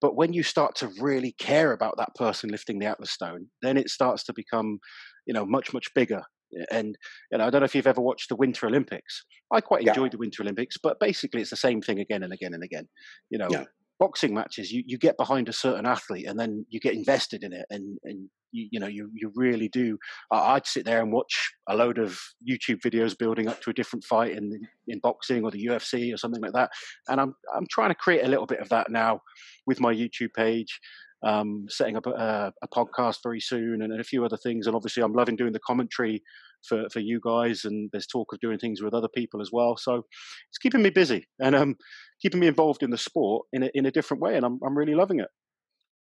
[0.00, 3.76] But when you start to really care about that person lifting the Atlas stone, then
[3.76, 4.78] it starts to become,
[5.26, 6.22] you know, much, much bigger.
[6.58, 6.96] Eh, and
[7.30, 9.24] you know, I don't know if you've ever watched the Winter Olympics.
[9.52, 10.16] I quite enjoyed yeah.
[10.16, 12.88] the Winter Olympics, but basically it's the same thing again and again and again.
[13.30, 13.64] You know, yeah
[14.00, 17.52] boxing matches, you, you get behind a certain athlete and then you get invested in
[17.52, 19.96] it, and, and you, you know you you really do.
[20.32, 22.18] I'd sit there and watch a load of
[22.48, 24.50] YouTube videos building up to a different fight in
[24.88, 26.70] in boxing or the UFC or something like that,
[27.08, 29.20] and I'm I'm trying to create a little bit of that now
[29.66, 30.80] with my YouTube page.
[31.22, 34.66] Um, setting up a, a, podcast very soon and a few other things.
[34.66, 36.22] And obviously, I'm loving doing the commentary
[36.66, 37.66] for, for you guys.
[37.66, 39.76] And there's talk of doing things with other people as well.
[39.76, 40.06] So
[40.48, 41.26] it's keeping me busy.
[41.38, 41.76] And um,
[42.20, 44.76] keeping me involved in the sport in a, in a different way, and I'm I'm
[44.76, 45.28] really loving it.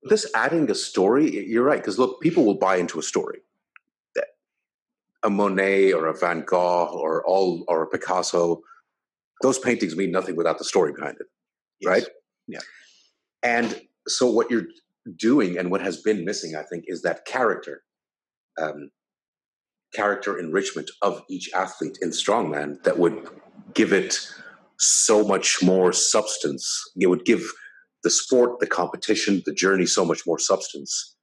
[0.02, 3.40] This adding a story, you're right, because look, people will buy into a story.
[5.24, 8.60] A Monet or a Van Gogh or all or a Picasso,
[9.42, 11.26] those paintings mean nothing without the story behind it,
[11.80, 11.90] yes.
[11.90, 12.06] right?
[12.46, 12.60] Yeah.
[13.42, 14.66] And so what you're
[15.16, 17.82] doing and what has been missing, I think, is that character,
[18.60, 18.90] um,
[19.94, 23.28] character enrichment of each athlete in strongman that would
[23.74, 24.18] give it
[24.78, 26.68] so much more substance.
[26.96, 27.52] It would give
[28.04, 31.16] the sport, the competition, the journey so much more substance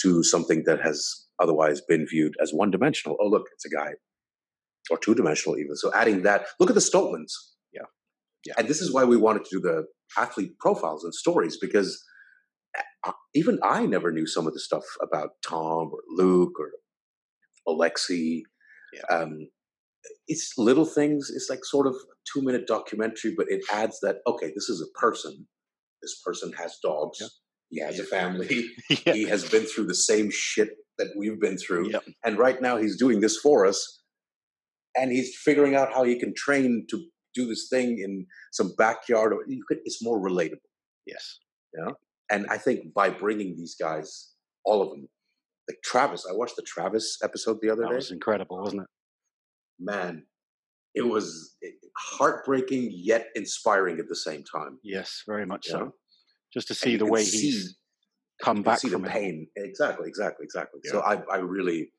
[0.00, 3.16] to something that has otherwise been viewed as one dimensional.
[3.20, 3.92] Oh, look, it's a guy.
[4.90, 5.76] Or two dimensional, even.
[5.76, 7.32] So adding that, look at the Stoltmans.
[7.72, 7.82] Yeah.
[8.44, 8.54] Yeah.
[8.58, 12.02] And this is why we wanted to do the athlete profiles and stories because
[13.34, 16.70] even I never knew some of the stuff about Tom or Luke or
[17.66, 18.42] Alexei.
[18.92, 19.16] Yeah.
[19.16, 19.48] Um,
[20.26, 21.30] it's little things.
[21.34, 21.94] It's like sort of
[22.32, 25.46] two minute documentary, but it adds that okay, this is a person.
[26.02, 27.18] This person has dogs.
[27.20, 27.30] Yep.
[27.70, 28.68] He has a family.
[28.88, 31.92] He has been through the same shit that we've been through,
[32.24, 34.02] and right now he's doing this for us,
[34.96, 37.04] and he's figuring out how he can train to
[37.34, 39.32] do this thing in some backyard.
[39.32, 40.66] Or you could, it's more relatable.
[41.06, 41.38] Yes.
[41.76, 41.92] Yeah.
[42.30, 44.32] And I think by bringing these guys,
[44.64, 45.08] all of them,
[45.68, 47.92] like Travis, I watched the Travis episode the other that day.
[47.92, 48.88] That was incredible, wasn't it?
[49.78, 50.24] Man,
[50.94, 54.78] it was eh, heartbreaking yet inspiring at the same time.
[54.82, 55.92] Yes, very much so.
[56.52, 57.76] Just to see the way see, he's
[58.42, 59.46] come back see from the pain.
[59.56, 60.80] Exactly, exactly, exactly.
[60.84, 60.92] Yeah.
[60.92, 61.92] So I, I really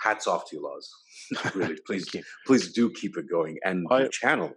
[0.00, 1.54] hats off to you, Loz.
[1.54, 2.08] really, please,
[2.46, 3.58] please do keep it going.
[3.64, 4.52] And I, your channel,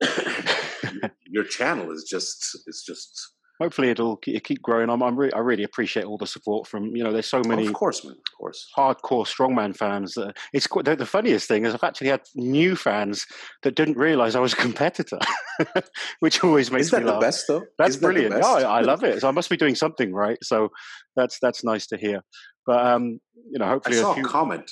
[1.26, 4.88] your channel is just is just hopefully it'll keep growing.
[4.90, 7.12] I'm, I'm re- I really appreciate all the support from you know.
[7.12, 10.16] There's so many, of course, man, of course, hardcore strongman fans.
[10.16, 13.26] Uh, it's quite, the, the, funniest thing is I've actually had new fans
[13.62, 15.18] that didn't realize I was a competitor,
[16.20, 17.20] which always makes Isn't me laugh.
[17.20, 17.64] the best though?
[17.78, 18.34] That's Isn't brilliant.
[18.34, 19.20] That oh, I, I, love it.
[19.20, 20.38] So I must be doing something right.
[20.42, 20.70] So
[21.16, 22.22] that's that's nice to hear.
[22.66, 24.24] But um, you know, hopefully, I saw a, few...
[24.24, 24.70] a comment.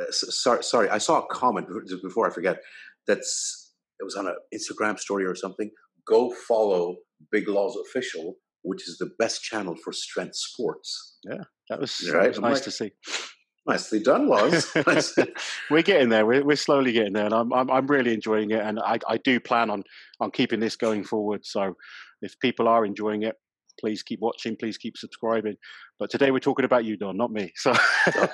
[0.00, 1.68] Uh, sorry, sorry, I saw a comment
[2.02, 2.58] before I forget.
[3.06, 5.70] That's it was on an Instagram story or something
[6.06, 6.96] go follow
[7.30, 11.18] Big Loz Official, which is the best channel for strength sports.
[11.24, 12.22] Yeah, that was, right?
[12.22, 12.90] that was nice like, to see.
[13.68, 14.72] Nicely done, Loz.
[15.70, 16.24] we're getting there.
[16.24, 18.60] We're, we're slowly getting there, and I'm, I'm, I'm really enjoying it.
[18.60, 19.82] And I, I do plan on
[20.20, 21.44] on keeping this going forward.
[21.44, 21.74] So,
[22.22, 23.34] if people are enjoying it,
[23.80, 24.56] please keep watching.
[24.56, 25.56] Please keep subscribing.
[25.98, 27.52] But today we're talking about you, Don, not me.
[27.56, 28.28] So oh.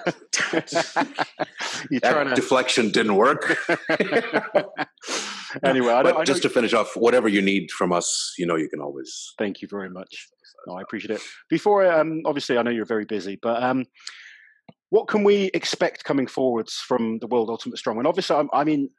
[1.91, 3.57] you're trying to deflection didn't work.
[5.65, 8.69] anyway, I but just to finish off, whatever you need from us, you know, you
[8.69, 9.33] can always.
[9.39, 10.29] Thank you very much.
[10.67, 11.23] No, I appreciate it.
[11.49, 13.85] Before, um, obviously, I know you're very busy, but um,
[14.91, 18.07] what can we expect coming forwards from the World Ultimate Strongman?
[18.07, 18.91] Obviously, I, I mean,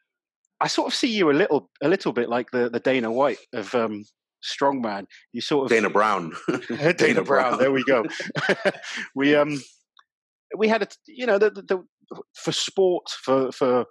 [0.60, 3.40] I sort of see you a little, a little bit like the the Dana White
[3.54, 4.04] of um,
[4.44, 5.06] strongman.
[5.32, 6.34] You sort of Dana Brown.
[6.68, 7.58] Dana, Dana Brown.
[7.58, 8.04] There we go.
[9.16, 9.62] we um
[10.58, 13.86] we had a you know the, the, the, for sport for for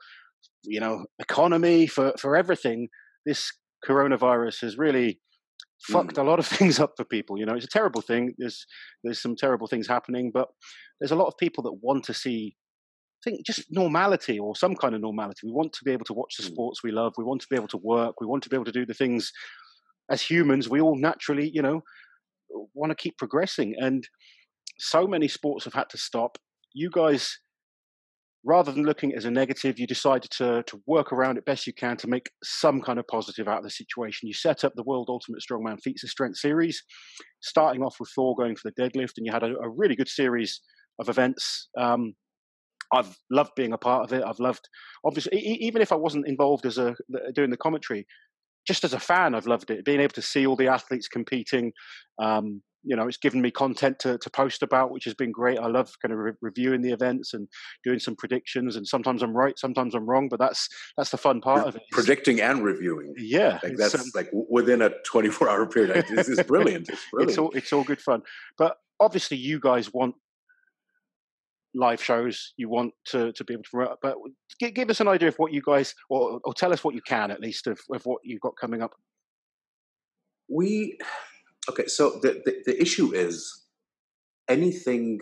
[0.65, 2.89] you know economy for for everything.
[3.27, 3.53] This
[3.87, 5.21] coronavirus has really
[5.89, 6.23] fucked mm.
[6.23, 7.39] a lot of things up for people.
[7.39, 8.35] You know, it's a terrible thing.
[8.39, 8.67] There's
[9.05, 10.49] there's some terrible things happening, but
[11.01, 12.57] there's a lot of people that want to see
[13.21, 15.47] I think just normality or some kind of normality.
[15.47, 16.53] We want to be able to watch the mm.
[16.53, 17.15] sports we love.
[17.17, 18.21] We want to be able to work.
[18.21, 19.33] We want to be able to do the things
[20.11, 21.83] as humans, we all naturally, you know,
[22.75, 23.75] want to keep progressing.
[23.79, 24.07] And
[24.79, 26.39] so many sports have had to stop.
[26.75, 27.39] You guys,
[28.45, 31.73] rather than looking as a negative, you decided to, to work around it best you
[31.73, 34.27] can to make some kind of positive out of the situation.
[34.27, 36.83] You set up the World Ultimate Strongman Feats of Strength series,
[37.41, 40.09] starting off with Thor going for the deadlift, and you had a, a really good
[40.09, 40.61] series
[40.99, 41.69] of events.
[41.79, 42.15] Um,
[42.93, 44.25] I've loved being a part of it.
[44.25, 44.69] I've loved,
[45.05, 46.95] obviously, even if I wasn't involved as a
[47.35, 48.07] doing the commentary,
[48.67, 49.85] just as a fan, I've loved it.
[49.85, 51.73] Being able to see all the athletes competing,
[52.21, 55.59] um, you know, it's given me content to, to post about, which has been great.
[55.59, 57.49] I love kind of re- reviewing the events and
[57.85, 58.77] doing some predictions.
[58.77, 61.83] And sometimes I'm right, sometimes I'm wrong, but that's that's the fun part of it.
[61.93, 66.07] Predicting and reviewing, yeah, like that's um, like within a 24 hour period.
[66.09, 66.89] This is brilliant.
[66.89, 67.31] It's brilliant.
[67.31, 68.23] it's all it's all good fun.
[68.59, 70.15] But obviously, you guys want
[71.75, 73.99] live shows you want to, to be able to promote.
[74.03, 74.17] But
[74.59, 77.01] give, give us an idea of what you guys, or, or tell us what you
[77.03, 78.93] can at least of, of what you've got coming up.
[80.49, 80.99] We,
[81.69, 83.65] okay, so the, the, the issue is
[84.49, 85.21] anything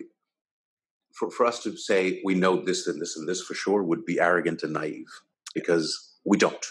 [1.13, 4.05] for, for us to say we know this and this and this for sure would
[4.05, 5.09] be arrogant and naive
[5.55, 6.67] because we don't.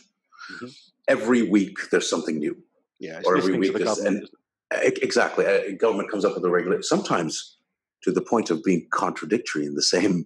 [0.53, 0.67] Mm-hmm.
[1.07, 2.57] Every week there's something new.
[2.99, 4.28] Yeah, or every week there's, and,
[4.72, 5.45] exactly.
[5.80, 6.84] Government comes up with a regulation.
[6.84, 7.57] Sometimes
[8.03, 10.26] to the point of being contradictory in the same.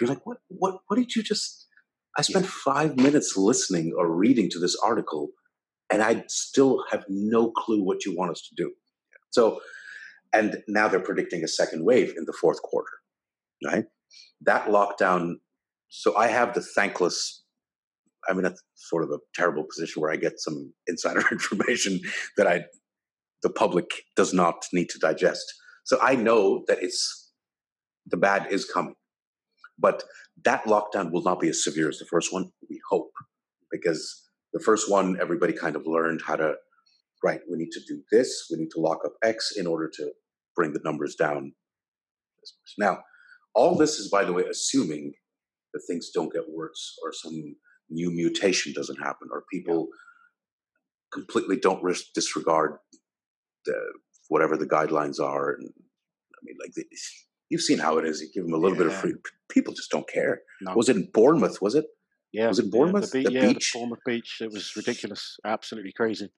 [0.00, 0.38] You're like, what?
[0.48, 0.80] What?
[0.86, 1.66] What did you just?
[2.16, 5.30] I spent five minutes listening or reading to this article,
[5.90, 8.72] and I still have no clue what you want us to do.
[9.32, 9.60] So,
[10.32, 12.92] and now they're predicting a second wave in the fourth quarter,
[13.66, 13.84] right?
[14.40, 15.34] That lockdown.
[15.88, 17.42] So I have the thankless.
[18.28, 22.00] I'm in a sort of a terrible position where I get some insider information
[22.36, 22.62] that I,
[23.42, 25.44] the public, does not need to digest.
[25.84, 27.22] So I know that it's
[28.06, 28.94] the bad is coming.
[29.78, 30.04] But
[30.44, 33.10] that lockdown will not be as severe as the first one, we hope,
[33.70, 34.22] because
[34.52, 36.54] the first one, everybody kind of learned how to,
[37.22, 40.12] right, we need to do this, we need to lock up X in order to
[40.56, 41.52] bring the numbers down.
[42.78, 42.98] Now,
[43.54, 45.12] all this is, by the way, assuming
[45.72, 47.56] that things don't get worse or some
[47.90, 49.88] new mutation doesn't happen or people
[51.12, 52.78] completely don't risk, disregard
[53.66, 53.74] the
[54.28, 55.50] whatever the guidelines are.
[55.52, 56.84] And I mean, like the,
[57.48, 58.20] you've seen how it is.
[58.20, 58.84] You give them a little yeah.
[58.84, 59.14] bit of free.
[59.50, 60.40] People just don't care.
[60.62, 60.74] No.
[60.74, 61.60] Was it in Bournemouth?
[61.60, 61.84] Was it?
[62.32, 62.48] Yeah.
[62.48, 63.10] Was it Bournemouth?
[63.14, 63.72] Yeah, the, be- the yeah, beach.
[63.72, 64.38] The Bournemouth beach.
[64.40, 65.36] It was ridiculous.
[65.44, 66.30] Absolutely crazy.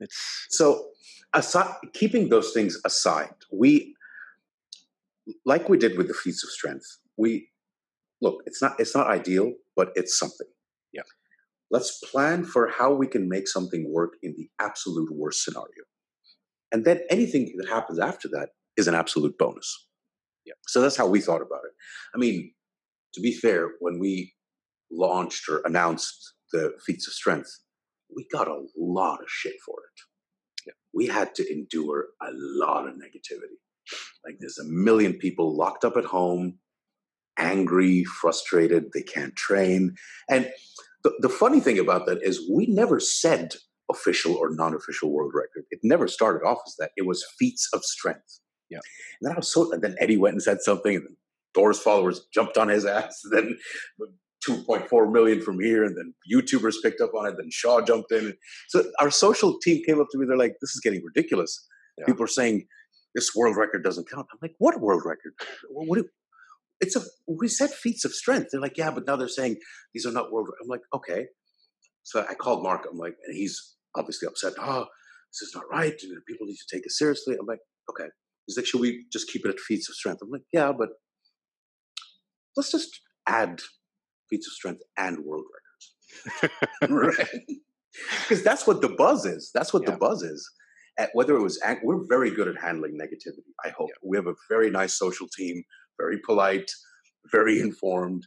[0.00, 0.88] It's so
[1.34, 3.94] aside, keeping those things aside, we
[5.44, 6.98] like we did with the feats of strength.
[7.16, 7.48] We
[8.20, 8.42] look.
[8.46, 8.78] It's not.
[8.78, 10.46] It's not ideal, but it's something.
[10.92, 11.02] Yeah.
[11.70, 15.84] Let's plan for how we can make something work in the absolute worst scenario.
[16.72, 19.86] And then anything that happens after that is an absolute bonus.
[20.46, 20.54] Yeah.
[20.66, 21.72] So that's how we thought about it.
[22.14, 22.52] I mean,
[23.14, 24.34] to be fair, when we
[24.90, 27.50] launched or announced the feats of strength,
[28.14, 30.66] we got a lot of shit for it.
[30.66, 30.72] Yeah.
[30.92, 33.58] We had to endure a lot of negativity.
[34.24, 36.58] Like there's a million people locked up at home,
[37.38, 39.94] angry, frustrated, they can't train.
[40.28, 40.50] And
[41.04, 43.54] the, the funny thing about that is we never said
[43.90, 45.64] official or non-official world record.
[45.70, 46.90] It never started off as that.
[46.96, 48.40] It was feats of strength.
[48.68, 48.80] Yeah.
[49.20, 49.72] And then I was so.
[49.72, 51.16] And then Eddie went and said something, and
[51.54, 53.22] Thor's followers jumped on his ass.
[53.24, 53.32] And
[53.98, 54.08] then
[54.46, 57.36] 2.4 million from here, and then YouTubers picked up on it.
[57.36, 58.34] Then Shaw jumped in.
[58.68, 60.26] So our social team came up to me.
[60.26, 61.66] They're like, "This is getting ridiculous."
[61.96, 62.04] Yeah.
[62.06, 62.66] People are saying
[63.14, 64.26] this world record doesn't count.
[64.32, 65.32] I'm like, "What world record?
[65.70, 65.98] What?
[65.98, 66.08] Do,
[66.80, 69.56] it's a we said feats of strength." They're like, "Yeah, but now they're saying
[69.92, 71.26] these are not world." I'm like, "Okay."
[72.04, 72.86] So I called Mark.
[72.90, 74.54] I'm like, and he's obviously upset.
[74.58, 74.86] Oh,
[75.30, 75.92] this is not right.
[76.26, 77.36] People need to take it seriously.
[77.38, 77.60] I'm like,
[77.90, 78.08] okay.
[78.46, 80.20] He's like, should we just keep it at feats of strength?
[80.22, 80.88] I'm like, yeah, but
[82.56, 82.88] let's just
[83.28, 83.60] add
[84.28, 85.44] feats of strength and world
[86.40, 86.52] records.
[86.88, 87.40] right?
[88.22, 89.50] Because that's what the buzz is.
[89.54, 89.92] That's what yeah.
[89.92, 90.48] the buzz is.
[90.98, 93.52] At whether it was, we're very good at handling negativity.
[93.64, 94.08] I hope yeah.
[94.08, 95.62] we have a very nice social team,
[96.00, 96.70] very polite,
[97.30, 98.26] very informed,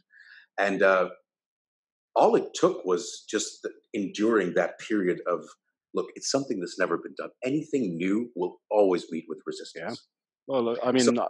[0.58, 1.10] and uh,
[2.14, 5.44] all it took was just enduring that period of
[5.94, 6.08] look.
[6.14, 7.30] It's something that's never been done.
[7.44, 10.00] Anything new will always meet with resistance.
[10.48, 10.54] Yeah.
[10.54, 11.28] Well, I mean, so,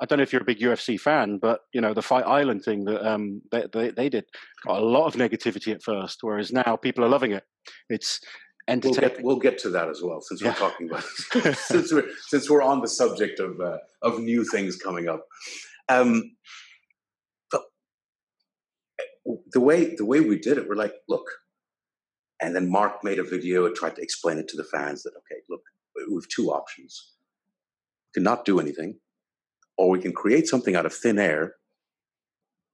[0.00, 2.62] I don't know if you're a big UFC fan, but you know the Fight Island
[2.62, 4.24] thing that um, they, they, they did
[4.66, 7.44] got a lot of negativity at first, whereas now people are loving it.
[7.88, 8.20] It's
[8.68, 9.00] entertaining.
[9.00, 10.48] We'll get, we'll get to that as well, since yeah.
[10.48, 11.04] we're talking about
[11.58, 15.24] since we're since we're on the subject of uh, of new things coming up.
[15.88, 16.36] Um,
[17.50, 17.62] but
[19.00, 21.26] eh, the way the way we did it, we're like, look,
[22.40, 25.10] and then Mark made a video and tried to explain it to the fans that
[25.10, 25.62] okay, look,
[25.96, 27.14] we have two options:
[28.14, 28.98] we can not do anything
[29.78, 31.54] or we can create something out of thin air,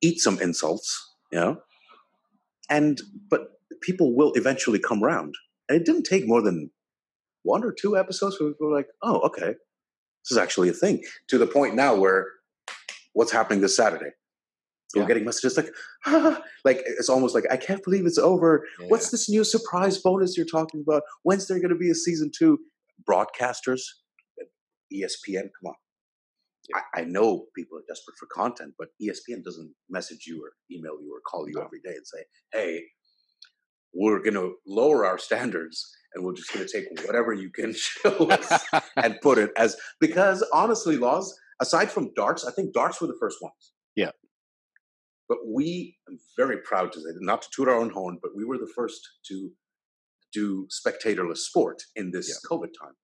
[0.01, 1.59] eat some insults, you know,
[2.71, 3.49] and but
[3.83, 5.35] people will eventually come around.
[5.69, 6.71] And it didn't take more than
[7.43, 9.55] one or two episodes where we were like, oh, okay,
[10.25, 11.03] this is actually a thing.
[11.29, 12.27] To the point now where
[13.13, 14.11] what's happening this Saturday?
[14.97, 15.71] We're getting messages like,
[16.07, 18.65] ah, like it's almost like I can't believe it's over.
[18.79, 18.87] Yeah.
[18.87, 21.03] What's this new surprise bonus you're talking about?
[21.25, 22.61] When's there going to be a season two?
[23.09, 23.81] Broadcasters,
[24.93, 25.75] ESPN, come on,
[26.75, 30.99] I, I, know people are desperate for content, but ESPN doesn't message you or email
[31.03, 31.63] you or call you no.
[31.63, 32.85] every day and say, "Hey,
[33.93, 37.75] we're going to lower our standards and we're just going to take whatever you can
[37.77, 38.65] show us
[38.97, 43.19] and put it as because honestly, Loz aside from darts, I think darts were the
[43.19, 43.73] first ones.
[43.97, 44.11] Yeah.
[45.29, 48.45] But we, I'm very proud to say, not to toot our own horn, but we
[48.45, 49.51] were the first to
[50.33, 52.49] do spectatorless sport in this yeah.
[52.51, 52.95] COVID time.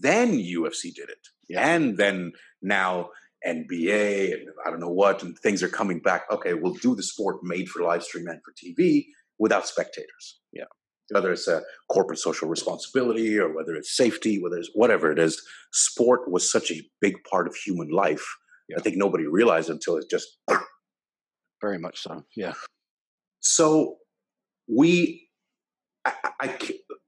[0.00, 1.28] Then UFC did it.
[1.48, 1.66] Yeah.
[1.68, 2.32] And then
[2.62, 3.10] now
[3.46, 6.24] NBA and I don't know what, and things are coming back.
[6.30, 9.06] Okay, we'll do the sport made for live stream and for TV
[9.38, 10.40] without spectators.
[10.52, 10.64] Yeah.
[11.10, 15.42] Whether it's a corporate social responsibility or whether it's safety, whether it's whatever it is,
[15.72, 18.24] sport was such a big part of human life.
[18.68, 18.76] Yeah.
[18.78, 20.28] I think nobody realized until it just.
[21.60, 22.24] Very much so.
[22.36, 22.54] Yeah.
[23.40, 23.96] So
[24.68, 25.28] we
[26.04, 26.58] I, I,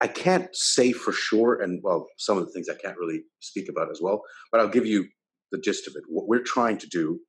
[0.03, 3.69] I can't say for sure, and well, some of the things I can't really speak
[3.69, 5.07] about as well, but I'll give you
[5.53, 6.03] the gist of it.
[6.09, 7.21] What we're trying to do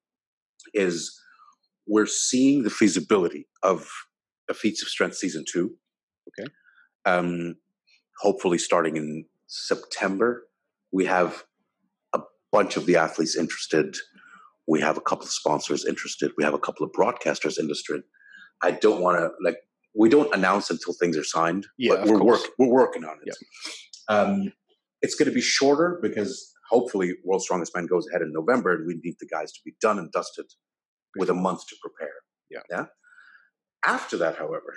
[0.73, 1.15] is
[1.87, 3.87] we're seeing the feasibility of
[4.49, 5.75] a Feats of Strength season two.
[6.29, 6.49] Okay.
[7.05, 7.57] Um,
[8.19, 10.47] hopefully, starting in September,
[10.91, 11.43] we have
[12.13, 12.21] a
[12.51, 13.95] bunch of the athletes interested.
[14.67, 16.31] We have a couple of sponsors interested.
[16.37, 18.01] We have a couple of broadcasters interested.
[18.63, 19.57] I don't want to like
[19.95, 21.67] we don't announce until things are signed.
[21.77, 23.35] Yeah, but we're work, we're working on it.
[24.09, 24.15] Yeah.
[24.15, 24.53] Um,
[25.01, 28.87] it's going to be shorter because hopefully World's Strongest Man goes ahead in November, and
[28.87, 30.45] we need the guys to be done and dusted
[31.17, 32.15] with a month to prepare.
[32.49, 32.61] Yeah.
[32.69, 32.85] Yeah.
[33.85, 34.73] After that, however,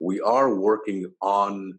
[0.00, 1.78] we are working on,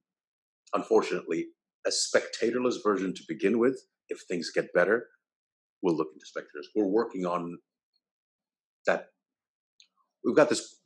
[0.73, 1.47] unfortunately,
[1.85, 3.79] a spectatorless version to begin with.
[4.09, 5.07] If things get better,
[5.81, 6.69] we'll look into spectators.
[6.75, 7.57] We're working on
[8.87, 9.07] that.
[10.23, 10.79] We've got this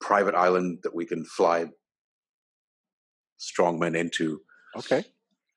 [0.00, 1.66] private island that we can fly
[3.38, 4.40] strongmen into.
[4.76, 5.04] Okay,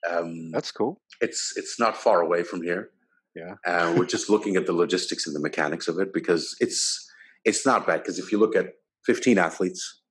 [0.10, 1.02] um, that's cool.
[1.22, 2.89] It's it's not far away from here.
[3.36, 7.10] Yeah, uh, we're just looking at the logistics and the mechanics of it because it's
[7.46, 8.02] it's not bad.
[8.02, 8.68] Because if you look at
[9.06, 10.02] fifteen athletes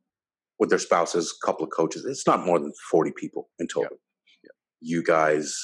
[0.58, 3.98] with their spouses, a couple of coaches, it's not more than forty people in total.
[4.42, 4.50] Yeah.
[4.82, 4.94] Yeah.
[4.94, 5.54] You guys,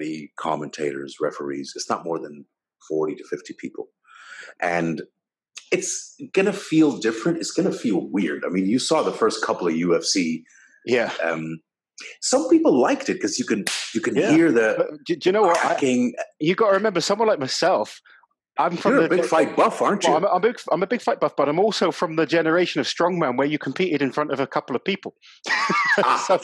[0.00, 2.46] any commentators, referees, it's not more than
[2.88, 3.88] forty to fifty people,
[4.60, 5.02] and
[5.72, 7.38] it's gonna feel different.
[7.38, 8.44] It's gonna feel weird.
[8.44, 10.44] I mean, you saw the first couple of UFC.
[10.84, 11.12] Yeah.
[11.22, 11.60] Um,
[12.20, 13.64] some people liked it because you can
[13.94, 14.30] you can yeah.
[14.30, 14.98] hear the.
[15.06, 15.58] Do, do, you know what?
[15.62, 18.00] I, you got to remember, someone like myself,
[18.58, 20.10] I'm from You're the, a big fight buff, aren't you?
[20.10, 22.26] Well, I'm, I'm, a big, I'm, a big, fight buff, but I'm also from the
[22.26, 25.14] generation of strongman where you competed in front of a couple of people.
[26.04, 26.38] ah, so,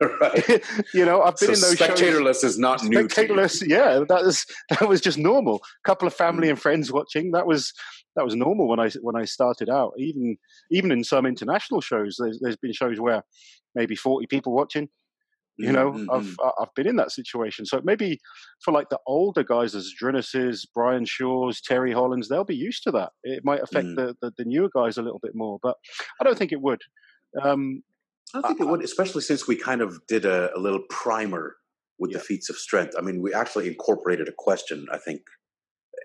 [0.20, 0.64] right.
[0.94, 2.44] You know, I've been so in those spectatorless shows.
[2.44, 3.06] is not new.
[3.06, 5.56] Spectatorless, yeah, that was that was just normal.
[5.84, 6.50] A couple of family mm.
[6.50, 7.30] and friends watching.
[7.30, 7.72] That was
[8.16, 9.92] that was normal when I when I started out.
[9.96, 10.36] Even
[10.72, 13.22] even in some international shows, there's, there's been shows where
[13.76, 14.88] maybe 40 people watching
[15.56, 16.10] you know, mm-hmm.
[16.10, 17.64] I've I've been in that situation.
[17.66, 18.18] So maybe
[18.64, 22.90] for like the older guys, as Zydrunas's, Brian Shaw's, Terry Hollands, they'll be used to
[22.92, 23.10] that.
[23.22, 23.96] It might affect mm.
[23.96, 25.76] the, the, the newer guys a little bit more, but
[26.20, 26.80] I don't think it would.
[27.40, 27.82] Um,
[28.34, 31.56] I think I, it would, especially since we kind of did a, a little primer
[31.98, 32.18] with yeah.
[32.18, 32.94] the feats of strength.
[32.98, 34.86] I mean, we actually incorporated a question.
[34.92, 35.20] I think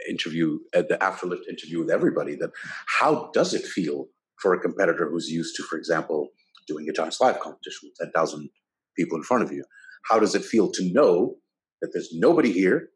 [0.07, 2.51] interview at the afterlift interview with everybody that
[2.99, 4.05] how does it feel
[4.39, 6.29] for a competitor who's used to, for example,
[6.67, 8.49] doing a Giants Live competition with ten thousand
[8.99, 9.63] people in front of you.
[10.09, 11.35] How does it feel to know
[11.81, 12.89] that there's nobody here,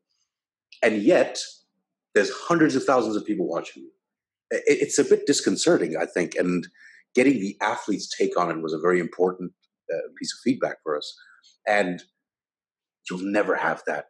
[0.82, 1.40] and yet
[2.14, 3.92] there's hundreds of thousands of people watching you?
[4.52, 6.68] It's a bit disconcerting, I think, and
[7.16, 9.52] getting the athletes' take on it was a very important
[9.92, 11.16] uh, piece of feedback for us.
[11.68, 12.04] And
[13.10, 14.06] you'll never have that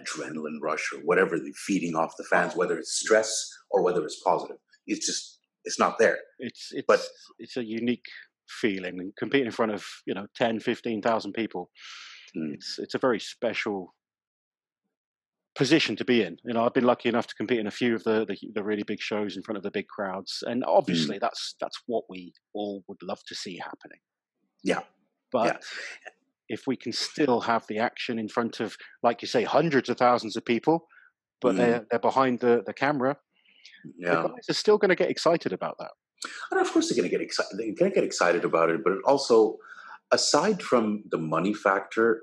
[0.00, 4.20] adrenaline rush or whatever the feeding off the fans, whether it's stress or whether it's
[4.24, 4.58] positive.
[4.86, 6.18] It's just it's not there.
[6.38, 7.06] It's it's but
[7.38, 8.06] it's a unique
[8.48, 11.70] feeling and competing in front of you know 10 15,000 people
[12.36, 12.54] mm.
[12.54, 13.94] it's it's a very special
[15.54, 17.94] position to be in you know I've been lucky enough to compete in a few
[17.94, 21.16] of the the, the really big shows in front of the big crowds and obviously
[21.16, 21.20] mm.
[21.20, 23.98] that's that's what we all would love to see happening
[24.62, 24.80] yeah
[25.32, 26.12] but yeah.
[26.48, 29.96] if we can still have the action in front of like you say hundreds of
[29.96, 30.86] thousands of people
[31.40, 31.58] but mm.
[31.58, 33.16] they're they're behind the the camera
[33.98, 34.14] yeah.
[34.14, 35.90] the guys are still going to get excited about that
[36.50, 37.52] and of course, they're going to get excited.
[37.56, 39.56] They're going to get excited about it, but also,
[40.10, 42.22] aside from the money factor,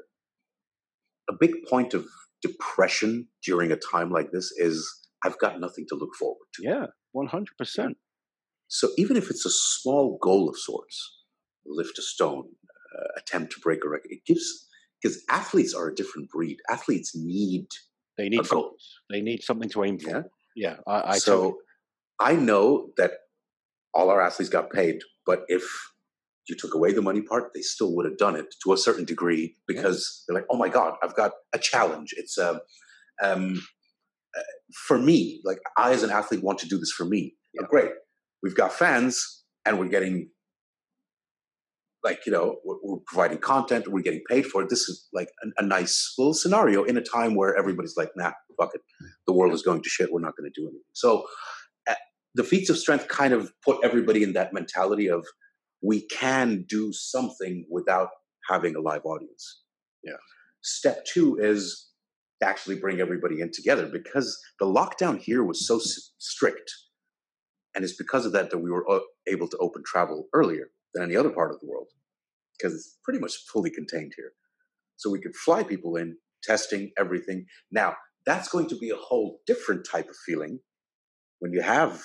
[1.29, 2.05] a big point of
[2.41, 4.87] depression during a time like this is
[5.23, 6.63] I've got nothing to look forward to.
[6.63, 7.97] Yeah, one hundred percent.
[8.67, 11.23] So even if it's a small goal of sorts,
[11.65, 12.49] lift a stone,
[12.97, 14.67] uh, attempt to break a record, it gives
[15.01, 16.57] because athletes are a different breed.
[16.69, 17.67] Athletes need
[18.17, 18.99] they need goals.
[19.09, 20.09] They need something to aim for.
[20.09, 20.21] Yeah,
[20.55, 20.75] yeah.
[20.87, 21.61] I, I so totally.
[22.19, 23.11] I know that
[23.95, 24.99] all our athletes got paid.
[25.25, 25.63] But if
[26.47, 29.05] you took away the money part, they still would have done it to a certain
[29.05, 32.13] degree because they're like, oh my God, I've got a challenge.
[32.17, 32.59] It's um,
[33.23, 33.63] um,
[34.37, 34.41] uh,
[34.87, 37.33] for me, like I as an athlete want to do this for me.
[37.53, 37.65] Yeah.
[37.69, 37.91] Great.
[38.43, 40.29] We've got fans and we're getting
[42.03, 44.69] like, you know, we're, we're providing content, we're getting paid for it.
[44.69, 48.31] This is like a, a, nice little scenario in a time where everybody's like, nah,
[48.59, 48.81] fuck it.
[49.25, 50.13] The world is going to shit.
[50.13, 50.83] We're not going to do anything.
[50.93, 51.25] So
[52.35, 55.25] the feats of strength kind of put everybody in that mentality of
[55.81, 58.09] we can do something without
[58.49, 59.61] having a live audience.
[60.03, 60.17] Yeah.
[60.61, 61.89] Step two is
[62.43, 66.71] actually bring everybody in together because the lockdown here was so s- strict.
[67.73, 71.03] And it's because of that that we were uh, able to open travel earlier than
[71.03, 71.87] any other part of the world
[72.57, 74.31] because it's pretty much fully contained here.
[74.97, 77.45] So we could fly people in, testing everything.
[77.71, 80.59] Now, that's going to be a whole different type of feeling
[81.39, 82.03] when you have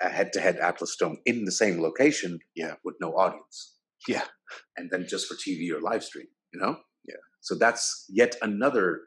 [0.00, 3.74] a head-to-head Atlas Stone in the same location, yeah, with no audience,
[4.08, 4.24] yeah,
[4.76, 6.76] and then just for TV or live stream, you know,
[7.06, 7.16] yeah.
[7.40, 9.02] So that's yet another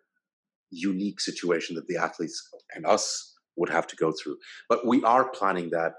[0.69, 2.41] unique situation that the athletes
[2.75, 4.37] and us would have to go through.
[4.69, 5.93] But we are planning that,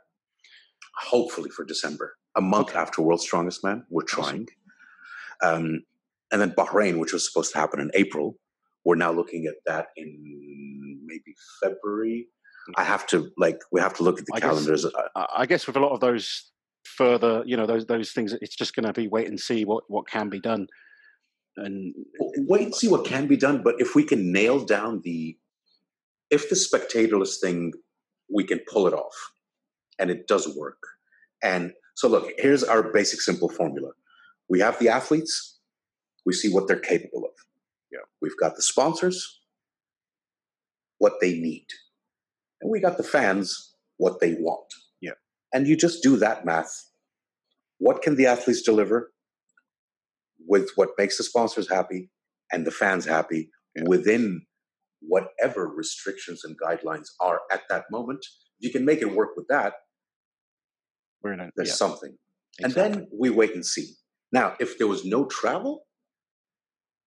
[0.97, 2.79] hopefully for December, a month okay.
[2.79, 3.85] after World's Strongest Man.
[3.91, 4.47] We're trying,
[5.43, 5.83] um,
[6.31, 8.37] and then Bahrain, which was supposed to happen in April,
[8.85, 12.29] we're now looking at that in maybe February
[12.77, 14.85] I have to like we have to look at the I calendars.
[14.85, 16.51] Uh, guess, I guess with a lot of those
[16.85, 19.85] further, you know, those those things, it's just going to be wait and see what
[19.89, 20.67] what can be done,
[21.57, 21.95] and
[22.37, 23.63] wait and see what can be done.
[23.63, 25.37] But if we can nail down the,
[26.31, 27.73] if the spectatorless thing,
[28.33, 29.33] we can pull it off,
[29.99, 30.83] and it does work.
[31.43, 33.93] And so, look, here's our basic simple formula:
[34.49, 35.59] we have the athletes,
[36.27, 37.33] we see what they're capable of.
[37.91, 39.41] Yeah, we've got the sponsors,
[40.99, 41.67] what they need
[42.61, 44.73] and we got the fans what they want.
[45.01, 45.13] Yeah.
[45.53, 46.85] And you just do that math.
[47.79, 49.13] What can the athletes deliver
[50.47, 52.11] with what makes the sponsors happy
[52.53, 53.85] and the fans happy yeah.
[53.87, 54.43] within
[55.01, 58.25] whatever restrictions and guidelines are at that moment?
[58.61, 59.75] If you can make it work with that,
[61.23, 61.75] We're in a, there's yeah.
[61.75, 62.17] something.
[62.59, 62.83] Exactly.
[62.83, 63.95] And then we wait and see.
[64.33, 65.85] Now, if there was no travel,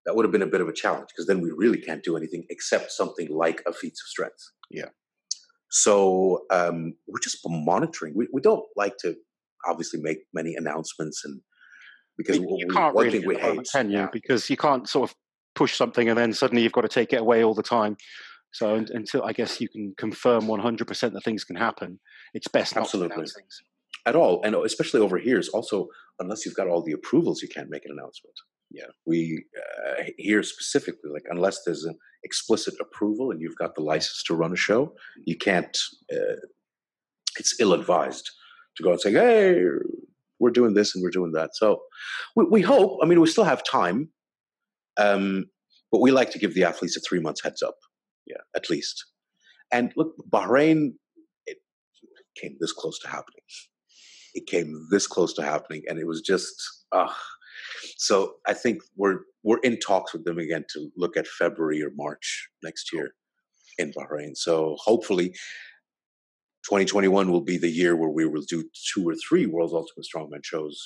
[0.06, 2.18] that would have been a bit of a challenge because then we really can't do
[2.18, 4.52] anything except something like a feats of strength.
[4.70, 4.90] Yeah.
[5.72, 8.14] So um, we're just monitoring.
[8.16, 9.16] We, we don't like to
[9.66, 11.42] obviously make many announcements and
[12.18, 14.00] because you, you can't one really thing we hate, can you?
[14.00, 14.08] Yeah.
[14.12, 15.16] Because you can't sort of
[15.56, 17.96] push something and then suddenly you've got to take it away all the time.
[18.52, 22.00] So until I guess you can confirm 100% that things can happen,
[22.34, 23.10] it's best not Absolutely.
[23.10, 23.62] to announce things
[24.06, 24.42] at all.
[24.44, 25.88] And especially over here is also
[26.20, 28.36] unless you've got all the approvals, you can't make an announcement.
[28.74, 33.82] Yeah, we uh, here specifically, like unless there's an explicit approval and you've got the
[33.82, 34.94] license to run a show,
[35.26, 35.78] you can't.
[36.12, 36.40] Uh,
[37.38, 38.30] it's ill advised
[38.78, 39.62] to go and say, "Hey,
[40.40, 41.82] we're doing this and we're doing that." So
[42.36, 43.00] we, we hope.
[43.04, 44.10] I mean, we still have time,
[44.98, 45.48] um,
[45.92, 47.76] but we like to give the athletes a three months heads up.
[48.26, 49.04] Yeah, at least.
[49.74, 50.94] And look, Bahrain,
[51.46, 51.58] it
[52.40, 53.44] came this close to happening.
[54.34, 56.54] It came this close to happening, and it was just
[56.94, 57.18] ah.
[57.98, 61.92] So I think we're we're in talks with them again to look at February or
[61.96, 63.14] March next year
[63.78, 64.36] in Bahrain.
[64.36, 65.30] So hopefully
[66.66, 68.64] 2021 will be the year where we will do
[68.94, 70.80] two or three World's Ultimate Strongman shows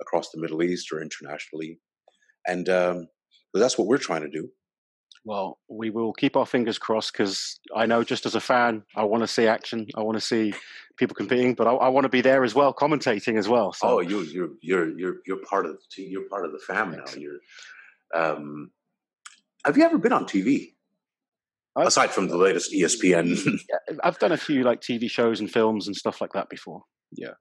[0.00, 1.78] across the Middle East or internationally,
[2.46, 3.08] and um,
[3.52, 4.48] that's what we're trying to do.
[5.24, 9.04] Well, we will keep our fingers crossed because I know, just as a fan, I
[9.04, 9.86] want to see action.
[9.96, 10.52] I want to see
[10.96, 13.72] people competing, but I, I want to be there as well, commentating as well.
[13.72, 13.88] So.
[13.88, 16.02] Oh, you, you're you're you're you're part of the.
[16.02, 17.12] You're part of the family now.
[17.16, 17.38] You're.
[18.14, 18.72] Um,
[19.64, 20.72] have you ever been on TV?
[21.76, 23.60] I've, Aside from the latest ESPN,
[24.02, 26.82] I've done a few like TV shows and films and stuff like that before.
[27.12, 27.34] Yeah.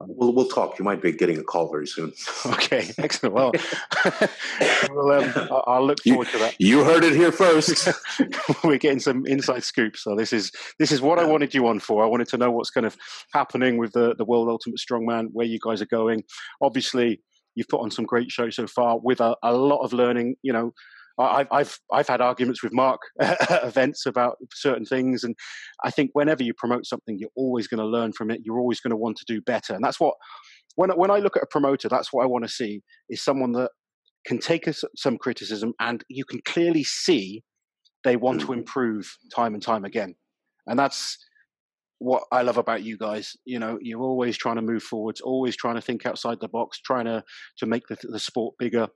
[0.00, 0.78] We'll we'll talk.
[0.78, 2.12] You might be getting a call very soon.
[2.46, 3.34] Okay, excellent.
[3.34, 3.52] Well,
[4.92, 6.54] well um, I'll look forward you, to that.
[6.58, 7.88] You heard it here first.
[8.62, 9.96] We're getting some inside scoop.
[9.96, 12.04] So this is this is what I wanted you on for.
[12.04, 12.96] I wanted to know what's kind of
[13.32, 16.22] happening with the the World Ultimate Strongman, where you guys are going.
[16.62, 17.20] Obviously,
[17.56, 20.36] you've put on some great shows so far with a, a lot of learning.
[20.42, 20.74] You know,
[21.18, 25.34] I've I've I've had arguments with Mark at events about certain things, and
[25.84, 28.42] I think whenever you promote something, you're always going to learn from it.
[28.44, 30.14] You're always going to want to do better, and that's what
[30.76, 33.52] when when I look at a promoter, that's what I want to see is someone
[33.52, 33.70] that
[34.26, 37.42] can take a, some criticism, and you can clearly see
[38.04, 38.60] they want to mm-hmm.
[38.60, 40.14] improve time and time again,
[40.66, 41.18] and that's
[42.00, 43.36] what I love about you guys.
[43.44, 46.80] You know, you're always trying to move forwards, always trying to think outside the box,
[46.80, 47.24] trying to
[47.58, 48.88] to make the, the sport bigger.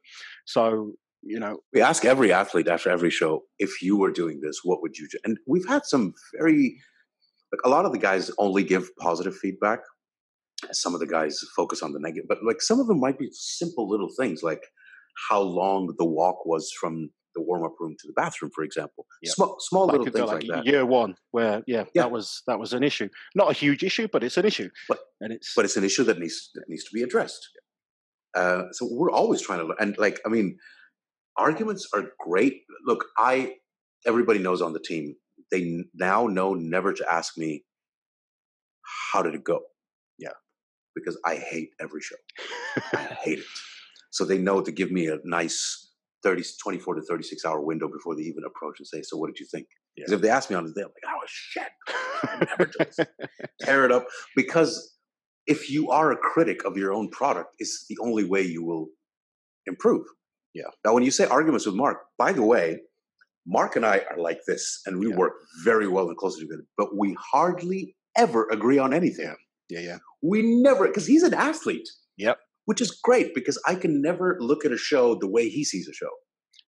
[0.47, 0.93] So
[1.23, 1.59] you know?
[1.73, 5.09] We ask every athlete after every show if you were doing this what would you
[5.11, 5.19] do?
[5.25, 6.79] And we've had some very
[7.53, 9.81] like a lot of the guys only give positive feedback.
[10.73, 13.29] Some of the guys focus on the negative but like some of them might be
[13.33, 14.63] simple little things like
[15.29, 19.07] how long the walk was from the warm-up room to the bathroom for example.
[19.23, 19.35] Yep.
[19.35, 20.67] small, small like little things like, like, that.
[20.67, 23.09] year one where yeah, yeah, that was that was an issue.
[23.35, 24.71] Not a huge issue but it's an issue.
[24.89, 27.49] But and it's but it's an issue that needs that needs to be addressed.
[28.35, 30.57] Uh, so we're always trying to and like i mean
[31.37, 32.63] arguments are great.
[32.87, 33.55] Look, I
[34.07, 35.17] everybody knows on the team.
[35.51, 37.65] They now know never to ask me
[39.13, 39.61] how did it go.
[40.19, 40.31] Yeah,
[40.95, 42.17] because I hate every show.
[42.95, 43.45] I hate it.
[44.11, 45.91] So they know to give me a nice
[46.23, 49.41] 30, 24 to 36 hour window before they even approach and say, So what did
[49.41, 49.67] you think?
[49.97, 50.17] Because yeah.
[50.17, 51.69] if they ask me on the day, I'm like, oh shit.
[52.25, 53.05] I never do
[53.61, 54.07] Tear it up.
[54.37, 54.97] Because
[55.47, 58.89] if you are a critic of your own product, it's the only way you will
[59.67, 60.07] improve.
[60.55, 60.65] Yeah.
[60.85, 62.81] Now, when you say arguments with Mark, by the way,
[63.47, 65.17] Mark and I are like this, and we yeah.
[65.17, 65.33] work
[65.65, 69.35] very well and closely together, but we hardly ever agree on anything.
[69.69, 69.99] Yeah, yeah.
[70.23, 71.89] We never, because he's an athlete.
[72.19, 72.39] Yep.
[72.67, 75.89] Which is great because I can never look at a show the way he sees
[75.89, 76.11] a show.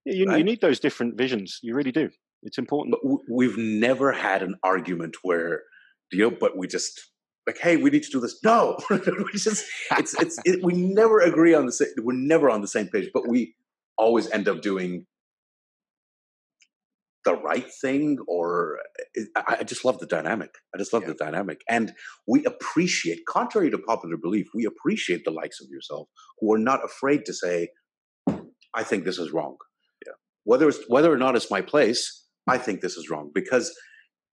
[0.05, 0.39] Yeah, you, right?
[0.39, 1.61] you need those different visions.
[1.63, 2.11] You really do.
[2.43, 2.97] It's important.
[3.01, 5.63] But we've never had an argument where,
[6.11, 7.01] you know, but we just
[7.47, 8.39] like, hey, we need to do this.
[8.43, 8.99] No, we
[9.35, 9.67] just,
[9.99, 13.11] it's, it's, it, we never agree on the same, we're never on the same page,
[13.13, 13.55] but we,
[13.97, 15.07] always end up doing
[17.25, 18.79] the right thing or
[19.37, 20.51] I, just love the dynamic.
[20.75, 21.09] I just love yeah.
[21.09, 21.63] the dynamic.
[21.69, 21.93] And
[22.27, 26.85] we appreciate contrary to popular belief we appreciate the likes of yourself who are not
[26.85, 27.69] afraid to say
[28.75, 29.57] i think this is wrong.
[30.07, 30.13] Yeah.
[30.45, 33.31] Whether it's whether or not it's my place i think this is wrong.
[33.35, 33.75] Because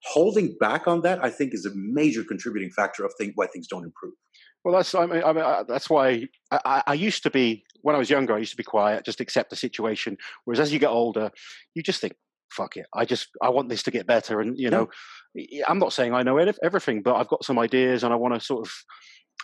[0.04, 3.68] holding back on that i think is a major contributing factor of think why things
[3.68, 4.14] don't improve.
[4.64, 7.96] Well, that's I mean, I mean uh, that's why I, I, used to be when
[7.96, 8.34] I was younger.
[8.34, 10.18] I used to be quiet, just accept the situation.
[10.46, 11.32] Whereas as you get older,
[11.76, 12.14] you just think,
[12.52, 14.90] "Fuck it, I just I want this to get better." And you know,
[15.34, 15.66] yeah.
[15.68, 18.40] I'm not saying I know everything, but I've got some ideas, and I want to
[18.40, 18.74] sort of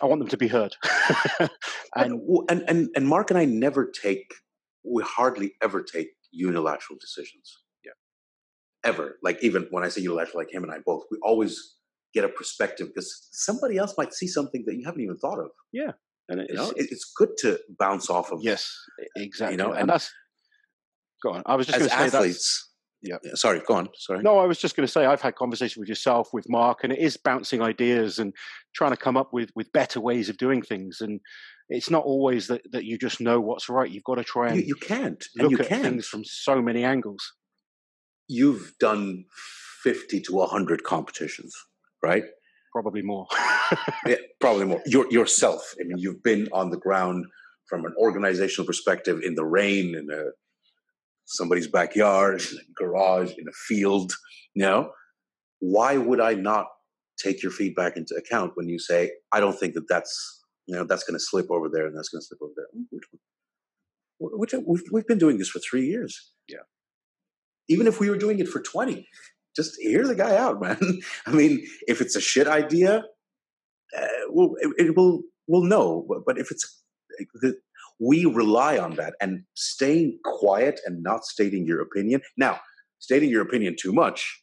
[0.02, 0.76] I want them to be heard.
[1.96, 4.32] and, and and and Mark and I never take
[4.84, 7.58] we hardly ever take unilateral decisions.
[7.84, 7.92] Yeah,
[8.84, 9.18] ever.
[9.22, 11.76] Like even when I say unilateral, like him and I both, we always
[12.14, 15.50] get a perspective because somebody else might see something that you haven't even thought of.
[15.72, 15.92] Yeah,
[16.28, 18.42] and it's, you know, it's good to bounce off of.
[18.42, 19.56] Yes, eh, exactly.
[19.56, 20.12] You know, and, and that's
[21.22, 21.42] go on.
[21.46, 22.64] I was just going to say athletes.
[23.00, 23.18] Yeah.
[23.22, 23.34] yeah.
[23.34, 23.88] Sorry, go on.
[23.94, 24.22] Sorry.
[24.22, 26.92] No, I was just going to say I've had conversations with yourself, with Mark, and
[26.92, 28.32] it is bouncing ideas and
[28.74, 31.00] trying to come up with with better ways of doing things.
[31.00, 31.20] And
[31.68, 33.90] it's not always that, that you just know what's right.
[33.90, 35.82] You've got to try and you, you can't look you at can't.
[35.82, 37.34] things from so many angles.
[38.26, 39.24] You've done
[39.82, 41.54] fifty to hundred competitions
[42.02, 42.24] right?
[42.72, 43.26] Probably more.
[44.06, 44.82] yeah, probably more.
[44.86, 45.74] Your, yourself.
[45.80, 47.26] I mean, you've been on the ground
[47.68, 50.30] from an organizational perspective in the rain, in a
[51.26, 54.12] somebody's backyard, in a garage, in a field.
[54.54, 54.90] You know,
[55.60, 56.66] why would I not
[57.18, 60.84] take your feedback into account when you say, I don't think that that's you know
[60.84, 62.66] that's going to slip over there and that's going to slip over there.
[62.90, 63.04] Which,
[64.20, 66.32] which we've, we've been doing this for three years.
[66.48, 66.58] Yeah.
[67.68, 69.06] Even if we were doing it for twenty,
[69.56, 70.78] just hear the guy out, man.
[71.26, 73.02] I mean, if it's a shit idea,
[73.96, 76.06] uh, well, it, it, will will know.
[76.26, 76.82] But if it's
[78.00, 82.20] we rely on that and staying quiet and not stating your opinion.
[82.36, 82.60] Now,
[83.00, 84.40] stating your opinion too much,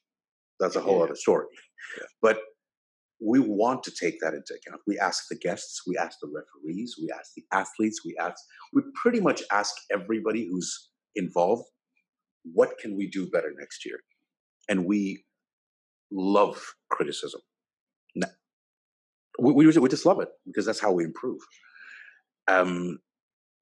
[0.59, 1.05] that's a whole yeah.
[1.05, 1.45] other story.
[1.97, 2.07] Yeah.
[2.21, 2.39] But
[3.21, 4.81] we want to take that into account.
[4.85, 8.35] We ask the guests, we ask the referees, we ask the athletes, we ask,
[8.73, 11.63] we pretty much ask everybody who's involved,
[12.43, 13.99] what can we do better next year?
[14.67, 15.23] And we
[16.11, 17.41] love criticism.
[19.39, 21.39] We, we, we just love it because that's how we improve.
[22.47, 22.99] Um,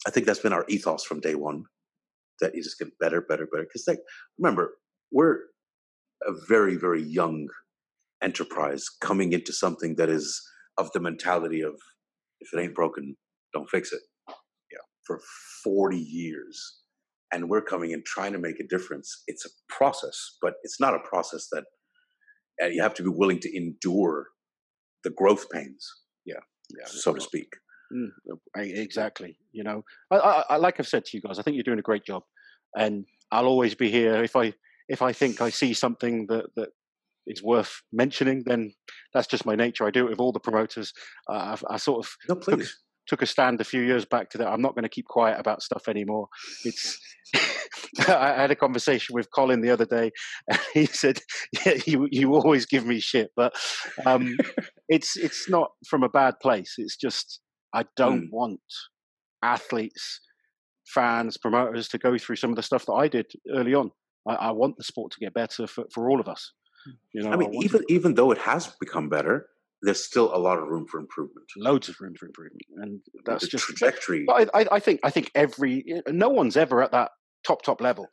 [0.08, 1.66] I think that's been our ethos from day one
[2.42, 3.64] that you just get better, better, better.
[3.64, 4.00] Because like,
[4.38, 4.76] remember,
[5.12, 5.40] we're
[6.28, 7.48] a very, very young
[8.24, 10.42] enterprise coming into something that is
[10.78, 11.76] of the mentality of
[12.42, 13.16] if it ain't broken,
[13.54, 14.02] don't fix it.
[14.72, 15.22] Yeah, for
[15.64, 16.80] 40 years.
[17.32, 19.24] And we're coming in trying to make a difference.
[19.28, 21.66] It's a process, but it's not a process that
[22.62, 24.28] uh, you have to be willing to endure
[25.04, 25.88] the growth pains.
[26.26, 26.36] Yeah,
[26.78, 27.54] yeah so to speak.
[27.94, 28.10] Mm,
[28.56, 29.38] exactly.
[29.52, 31.84] You know, I, I, like I've said to you guys, I think you're doing a
[31.84, 32.24] great job,
[32.76, 34.54] and I'll always be here if I
[34.90, 36.70] if I think I see something that that
[37.28, 38.74] is worth mentioning, then
[39.14, 39.86] that's just my nature.
[39.86, 40.94] I do it with all the promoters.
[41.30, 42.62] Uh, I, I, sort of no, took,
[43.08, 44.50] took, a stand a few years back to that.
[44.50, 46.28] I'm not going to keep quiet about stuff anymore.
[46.66, 47.00] It's.
[48.08, 50.12] I had a conversation with Colin the other day,
[50.50, 51.20] and he said,
[51.66, 53.54] "Yeah, you you always give me shit, but
[54.06, 54.38] um,
[54.90, 56.76] it's it's not from a bad place.
[56.78, 57.42] It's just
[57.74, 58.32] I don't mm.
[58.32, 58.62] want
[59.44, 60.22] athletes,
[60.88, 63.92] fans, promoters to go through some of the stuff that I did early on.
[64.28, 66.54] I, I want the sport to get better for, for all of us.
[67.14, 67.94] You know, I mean, I even to...
[67.94, 69.48] even though it has become better,
[69.84, 71.46] there's still a lot of room for improvement.
[71.58, 74.26] Loads of room for improvement, and that's the just trajectory.
[74.30, 77.12] I, I, I think I think every no one's ever at that
[77.46, 78.08] top top level.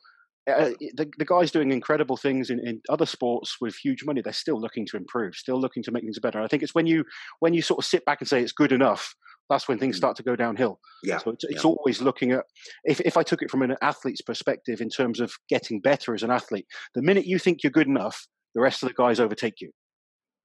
[0.49, 4.33] Uh, the, the guys doing incredible things in, in other sports with huge money, they're
[4.33, 6.41] still looking to improve, still looking to make things better.
[6.41, 7.05] I think it's when you
[7.39, 9.15] when you sort of sit back and say it's good enough,
[9.51, 9.99] that's when things mm.
[9.99, 10.79] start to go downhill.
[11.03, 11.19] Yeah.
[11.19, 11.69] So it's, it's yeah.
[11.69, 12.45] always looking at
[12.85, 16.23] if if I took it from an athlete's perspective in terms of getting better as
[16.23, 16.65] an athlete,
[16.95, 19.71] the minute you think you're good enough, the rest of the guys overtake you,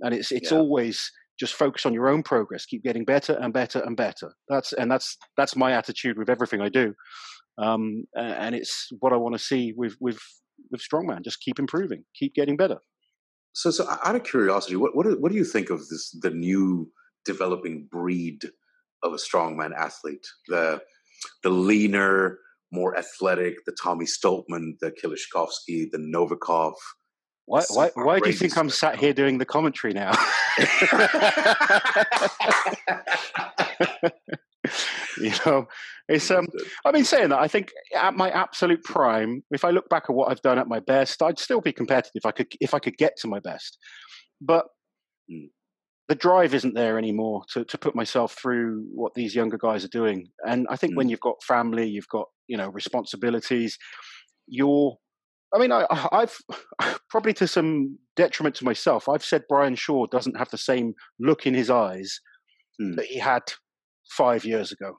[0.00, 0.58] and it's it's yeah.
[0.58, 4.72] always just focus on your own progress keep getting better and better and better that's
[4.72, 6.94] and that's that's my attitude with everything i do
[7.58, 10.18] um, and it's what i want to see with with
[10.70, 12.78] with strongman just keep improving keep getting better.
[13.52, 16.30] So so out of curiosity what what do, what do you think of this the
[16.30, 16.90] new
[17.24, 18.44] developing breed
[19.02, 20.26] of a strongman athlete?
[20.48, 20.82] The
[21.42, 22.38] the leaner
[22.72, 26.74] more athletic the tommy stoltman the Kieliszkowski, the novikov.
[27.48, 30.10] Why, why, why do you think I'm sat here doing the commentary now?
[35.20, 35.66] you know,
[36.08, 36.46] it's um.
[36.84, 40.14] I mean, saying that, I think at my absolute prime, if I look back at
[40.14, 42.22] what I've done at my best, I'd still be competitive.
[42.24, 43.78] I could, if I could get to my best,
[44.40, 44.66] but
[45.30, 45.48] mm.
[46.08, 49.88] the drive isn't there anymore to to put myself through what these younger guys are
[49.88, 50.28] doing.
[50.46, 50.96] And I think mm.
[50.96, 53.76] when you've got family, you've got you know responsibilities,
[54.46, 54.96] you're
[55.54, 56.36] I mean, I, have
[57.10, 59.08] probably to some detriment to myself.
[59.08, 62.20] I've said Brian Shaw doesn't have the same look in his eyes
[62.80, 62.96] mm.
[62.96, 63.42] that he had
[64.08, 64.98] five years ago,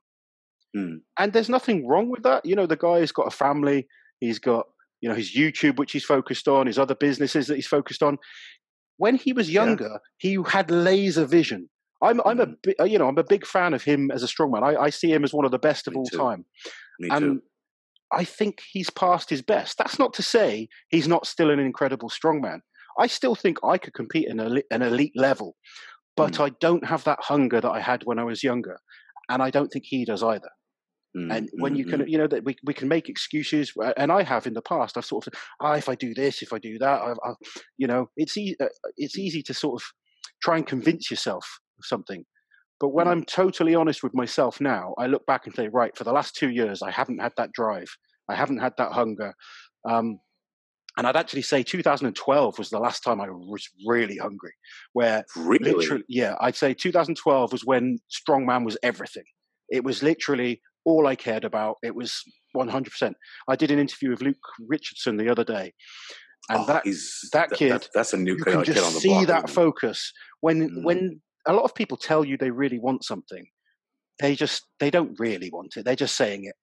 [0.76, 0.98] mm.
[1.18, 2.46] and there's nothing wrong with that.
[2.46, 3.88] You know, the guy's got a family.
[4.20, 4.66] He's got
[5.02, 8.18] you know his YouTube, which he's focused on, his other businesses that he's focused on.
[8.98, 10.38] When he was younger, yeah.
[10.38, 11.70] he had laser vision.
[12.02, 12.86] I'm I'm a hmm.
[12.86, 14.64] you know I'm a big fan of him as a strongman.
[14.64, 16.18] I, I see him as one of the best of Me all too.
[16.18, 16.46] time.
[17.00, 17.42] Me and too
[18.12, 19.78] I think he's past his best.
[19.78, 22.62] That's not to say he's not still an incredible strongman.
[23.00, 25.56] I still think I could compete in an elite level,
[26.18, 26.46] but mm.
[26.46, 28.80] I don't have that hunger that I had when I was younger,
[29.30, 30.50] and I don't think he does either.
[31.16, 34.24] Mm, and when you can, you know, that we, we can make excuses, and I
[34.24, 34.98] have in the past.
[34.98, 37.34] I've sort of, ah, if I do this, if I do that, I, I,
[37.78, 38.66] you know, it's e- uh,
[38.98, 39.86] it's easy to sort of
[40.44, 42.26] try and convince yourself of something.
[42.80, 43.12] But when mm.
[43.12, 46.36] I'm totally honest with myself now, I look back and say, right, for the last
[46.36, 47.88] two years, I haven't had that drive.
[48.30, 49.34] I haven't had that hunger.
[49.90, 50.20] Um,
[50.98, 54.54] and I'd actually say 2012 was the last time I was really hungry.
[54.94, 59.26] Where really, literally, yeah, I'd say 2012 was when strongman was everything.
[59.70, 61.78] It was literally all I cared about.
[61.84, 62.24] It was
[62.56, 63.14] 100%.
[63.48, 64.38] I did an interview with Luke
[64.68, 65.74] Richardson the other day,
[66.50, 66.84] and oh, that
[67.34, 70.12] that kid, that's, that's a new you can just on the see block, that focus
[70.42, 70.84] when mm.
[70.84, 73.46] when a lot of people tell you they really want something,
[74.20, 75.86] they just they don't really want it.
[75.86, 76.56] They're just saying it.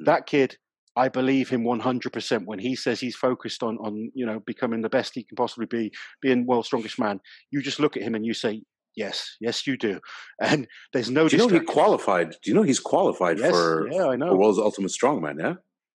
[0.00, 0.06] Mm.
[0.06, 0.56] That kid,
[0.98, 4.88] I believe him 100% when he says he's focused on on you know becoming the
[4.88, 7.20] best he can possibly be, being world's strongest man.
[7.50, 8.62] You just look at him and you say,
[8.96, 10.00] yes, yes, you do.
[10.40, 11.28] And there's no.
[11.28, 12.30] Do you know he qualified?
[12.42, 13.88] Do you know he's qualified yes, for?
[13.90, 14.30] Yeah, I know.
[14.30, 15.40] The world's ultimate strongman.
[15.40, 15.54] Yeah.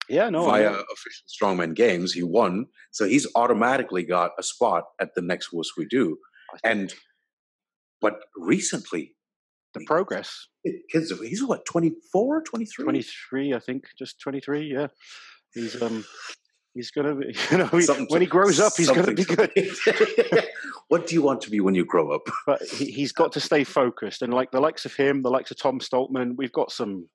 [0.08, 0.46] Yeah, no.
[0.46, 5.52] Via official strongman games, he won, so he's automatically got a spot at the next
[5.52, 6.18] Wuss We Do.
[6.64, 6.92] And
[8.00, 9.14] but recently,
[9.74, 10.48] the progress.
[10.90, 12.84] Kids, he's what 24, 23?
[12.84, 14.72] 23, I think, just 23.
[14.72, 14.88] Yeah,
[15.54, 16.04] he's um.
[16.74, 19.52] He's gonna be, you know, he, when he grows up, he's gonna be good.
[20.88, 22.22] what do you want to be when you grow up?
[22.46, 25.50] But he, has got to stay focused, and like the likes of him, the likes
[25.50, 27.08] of Tom Stoltman, we've got some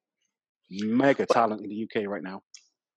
[0.69, 2.43] mega talent in the UK right now.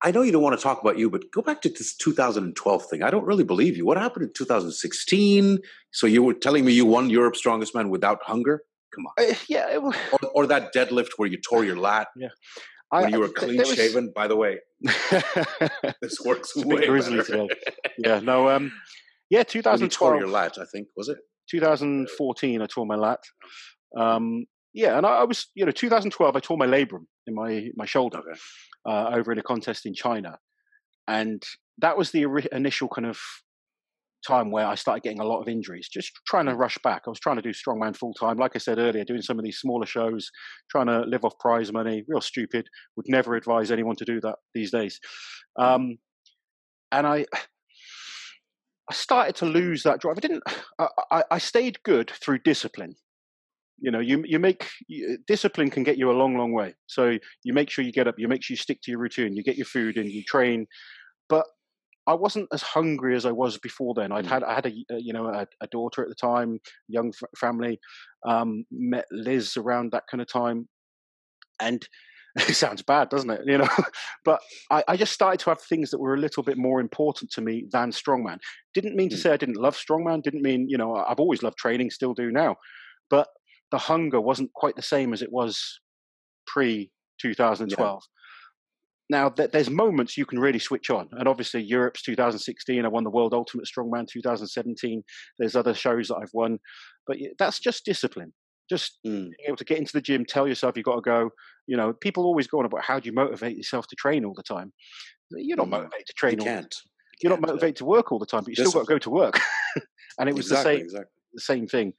[0.02, 2.86] I know you don't want to talk about you, but go back to this 2012
[2.86, 3.02] thing.
[3.02, 3.84] I don't really believe you.
[3.84, 5.58] What happened in 2016?
[5.90, 8.62] So you were telling me you won Europe's Strongest Man without hunger?
[8.94, 9.30] Come on.
[9.30, 9.76] Uh, yeah.
[9.78, 9.96] Was...
[10.12, 12.08] Or, or, that deadlift where you tore your lat.
[12.16, 12.28] Yeah.
[12.90, 13.74] When I, you were clean was...
[13.74, 14.58] shaven, by the way.
[16.00, 17.46] this works way grizzly better.
[17.46, 17.48] today.
[17.98, 18.20] Yeah.
[18.20, 18.48] No.
[18.48, 18.72] Um.
[19.28, 19.42] Yeah.
[19.44, 19.80] 2012.
[19.80, 21.18] you tore your lat, I think was it?
[21.50, 22.62] 2014.
[22.62, 23.20] I tore my lat.
[23.96, 24.46] Um.
[24.72, 26.36] Yeah, and I, I was, you know, 2012.
[26.36, 28.18] I tore my labrum in my my shoulder.
[28.18, 28.38] Okay
[28.86, 30.38] uh, over in a contest in China,
[31.06, 31.42] and
[31.78, 33.18] that was the initial kind of
[34.26, 37.02] time where I started getting a lot of injuries, just trying to rush back.
[37.06, 38.36] I was trying to do strongman full time.
[38.36, 40.30] Like I said earlier, doing some of these smaller shows,
[40.70, 42.66] trying to live off prize money, real stupid.
[42.96, 45.00] Would never advise anyone to do that these days.
[45.58, 45.98] Um,
[46.92, 47.26] and I,
[48.90, 50.18] I started to lose that drive.
[50.18, 50.42] I didn't,
[50.78, 52.96] I, I stayed good through discipline
[53.80, 57.16] you know you you make you, discipline can get you a long long way so
[57.42, 59.42] you make sure you get up you make sure you stick to your routine you
[59.42, 60.66] get your food and you train
[61.28, 61.46] but
[62.10, 64.10] I wasn't as hungry as I was before then.
[64.10, 64.28] I'd mm.
[64.28, 66.58] had I had a, you know a, a, daughter at the time,
[66.88, 67.78] young f- family.
[68.26, 70.68] Um, met Liz around that kind of time,
[71.62, 71.86] and
[72.36, 73.42] it sounds bad, doesn't it?
[73.46, 73.68] You know,
[74.24, 74.40] but
[74.72, 77.40] I, I, just started to have things that were a little bit more important to
[77.40, 78.38] me than strongman.
[78.74, 79.20] Didn't mean to mm.
[79.20, 80.24] say I didn't love strongman.
[80.24, 82.56] Didn't mean you know I've always loved training, still do now,
[83.08, 83.28] but
[83.70, 85.78] the hunger wasn't quite the same as it was
[86.48, 88.02] pre 2012.
[88.02, 88.19] Yeah.
[89.10, 92.84] Now, th- there's moments you can really switch on, and obviously Europe's 2016.
[92.84, 95.02] I won the World Ultimate Strongman 2017.
[95.36, 96.60] There's other shows that I've won,
[97.08, 98.32] but that's just discipline.
[98.70, 99.10] Just mm.
[99.10, 101.30] being able to get into the gym, tell yourself you've got to go.
[101.66, 104.32] You know, people always go on about how do you motivate yourself to train all
[104.32, 104.72] the time.
[105.32, 105.70] You're not mm.
[105.70, 106.38] motivated to train.
[106.38, 106.74] You can't.
[107.20, 109.10] You're not motivated to work all the time, but you still got to go to
[109.10, 109.40] work.
[110.20, 111.10] and it was exactly, the same, exactly.
[111.34, 111.92] the same thing.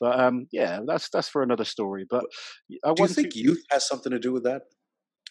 [0.00, 2.06] But um, yeah, that's that's for another story.
[2.08, 2.24] But
[2.82, 3.38] I do you think to...
[3.38, 4.62] youth has something to do with that?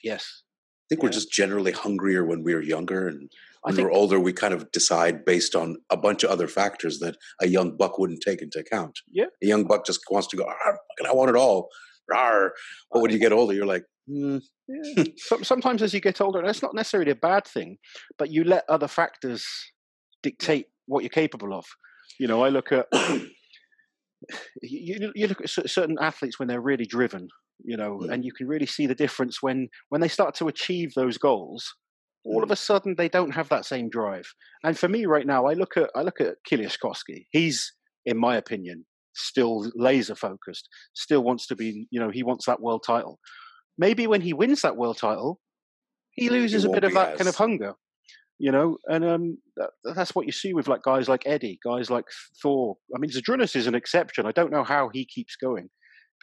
[0.04, 0.44] Yes.
[0.84, 1.08] I think yeah.
[1.08, 3.30] we're just generally hungrier when we are younger, and
[3.62, 3.88] when think...
[3.88, 7.48] we're older, we kind of decide based on a bunch of other factors that a
[7.48, 9.00] young buck wouldn't take into account.
[9.12, 10.46] Yeah, a young buck just wants to go.
[10.46, 11.70] I want it all.
[12.12, 12.50] Rawr.
[12.92, 14.42] But when you get older, you're like, mm.
[14.68, 15.04] yeah.
[15.42, 17.78] sometimes as you get older, that's not necessarily a bad thing,
[18.18, 19.46] but you let other factors
[20.22, 21.66] dictate what you're capable of.
[22.20, 22.88] You know, I look at
[24.62, 27.28] you, you look at certain athletes when they're really driven,
[27.64, 28.12] you know, mm.
[28.12, 31.74] and you can really see the difference when when they start to achieve those goals.
[32.26, 32.44] All mm.
[32.44, 34.26] of a sudden, they don't have that same drive.
[34.64, 37.26] And for me, right now, I look at I look at Koski.
[37.32, 37.74] He's,
[38.06, 40.68] in my opinion, still laser focused.
[40.94, 43.20] Still wants to be, you know, he wants that world title.
[43.78, 45.40] Maybe when he wins that world title,
[46.12, 47.18] he loses a bit of that as...
[47.18, 47.74] kind of hunger
[48.40, 51.90] you know, and um, that, that's what you see with like guys like Eddie, guys
[51.90, 52.04] like
[52.42, 52.76] Thor.
[52.94, 54.26] I mean, Zydrunas is an exception.
[54.26, 55.70] I don't know how he keeps going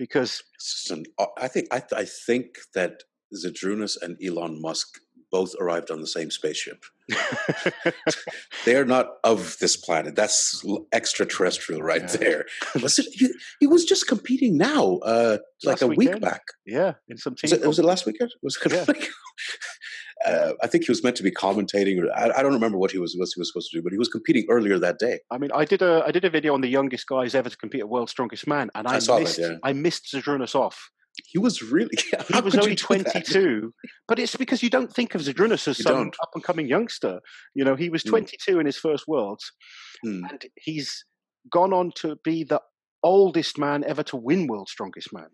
[0.00, 0.42] because
[0.88, 3.02] an, uh, I think I, I think that
[3.36, 4.98] Zydrunas and Elon Musk
[5.30, 6.84] both arrived on the same spaceship.
[8.64, 10.16] They're not of this planet.
[10.16, 12.16] That's extraterrestrial right yeah.
[12.16, 12.44] there.
[12.82, 13.08] Was it?
[13.12, 13.28] He,
[13.60, 16.14] he, was just competing now, uh, like a weekend.
[16.14, 16.42] week back.
[16.64, 17.50] Yeah, in some team.
[17.50, 18.32] Was it, was it last weekend?
[18.42, 18.84] Was it yeah.
[18.88, 19.06] like,
[20.26, 22.90] uh, I think he was meant to be commentating, or I, I, don't remember what
[22.90, 25.20] he was what he was supposed to do, but he was competing earlier that day.
[25.30, 27.56] I mean, I did a I did a video on the youngest guys ever to
[27.56, 29.56] compete at World's Strongest Man, and I, I missed that, yeah.
[29.62, 30.90] I missed Zydrunas off.
[31.26, 31.96] He was really.
[32.32, 33.72] he was only twenty two,
[34.08, 36.16] but it's because you don't think of Zydrunas as you some don't.
[36.22, 37.20] up and coming youngster.
[37.54, 38.10] You know, he was hmm.
[38.10, 38.60] twenty two mm.
[38.60, 39.50] in his first Worlds,
[40.04, 40.20] mm.
[40.30, 41.04] and he's
[41.50, 42.60] gone on to be the
[43.02, 45.28] oldest man ever to win World's Strongest Man.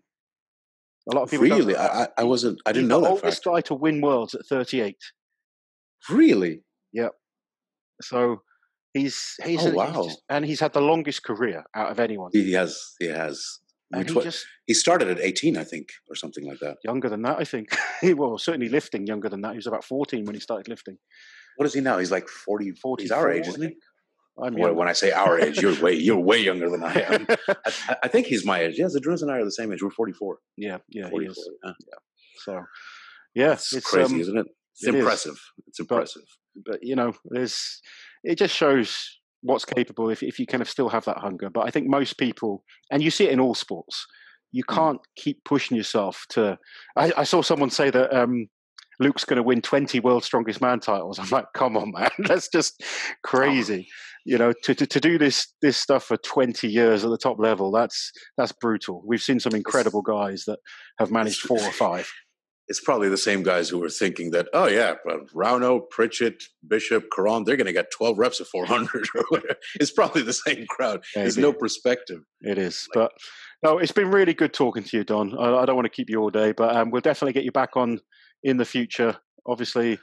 [1.09, 1.75] A lot of people really.
[1.75, 2.59] I, I wasn't.
[2.65, 3.09] I didn't know that.
[3.09, 3.55] Oldest fact.
[3.55, 4.95] guy to win worlds at 38.
[6.09, 6.61] Really?
[6.93, 7.11] Yep.
[8.01, 8.41] So
[8.93, 9.87] he's he's, oh, wow.
[9.87, 12.31] He's just, and he's had the longest career out of anyone.
[12.33, 12.93] He has.
[12.99, 13.59] He has.
[13.95, 16.75] He, just, he started at 18, I think, or something like that.
[16.83, 17.69] Younger than that, I think.
[18.17, 19.51] well, certainly lifting younger than that.
[19.51, 20.97] He was about 14 when he started lifting.
[21.55, 21.97] What is he now?
[21.97, 23.75] He's like 40, 40 he's our age, isn't he?
[24.43, 27.27] I'm well, when I say our age, you're way you're way younger than I am.
[27.49, 28.77] I, I, think he's my age.
[28.77, 29.81] Yeah, Zydrunas and I are the same age.
[29.81, 30.37] We're 44.
[30.57, 31.49] Yeah, yeah, 44, he is.
[31.63, 31.71] Yeah.
[31.79, 31.95] yeah.
[32.43, 32.63] So,
[33.33, 34.47] yeah, it's, it's crazy, um, isn't it?
[34.75, 35.33] It's it impressive.
[35.33, 35.41] Is.
[35.67, 36.23] It's impressive.
[36.55, 37.81] But, but, you know, there's
[38.23, 41.49] it just shows what's capable if if you kind of still have that hunger.
[41.49, 44.05] But I think most people, and you see it in all sports,
[44.51, 44.75] you mm.
[44.75, 46.59] can't keep pushing yourself to.
[46.95, 48.15] I, I saw someone say that.
[48.15, 48.47] um
[48.99, 51.19] Luke's going to win 20 world strongest man titles.
[51.19, 52.83] I'm like, come on, man, that's just
[53.23, 53.87] crazy
[54.27, 57.39] you know to, to, to do this this stuff for 20 years at the top
[57.39, 60.59] level that's that's brutal we've seen some incredible guys that
[60.99, 62.11] have managed four or five
[62.67, 64.95] it's probably the same guys who were thinking that, oh yeah,
[65.33, 69.55] Rauno, Pritchett, Bishop, Caron, they're going to get 12 reps of 400 or whatever.
[69.75, 71.03] It's probably the same crowd.
[71.15, 71.23] Maybe.
[71.23, 72.23] There's no perspective.
[72.41, 73.11] It is, like, but
[73.63, 75.37] no, it's been really good talking to you, Don.
[75.37, 77.53] I, I don't want to keep you all day, but um, we'll definitely get you
[77.53, 77.99] back on
[78.43, 79.15] in the future.
[79.45, 79.97] Obviously,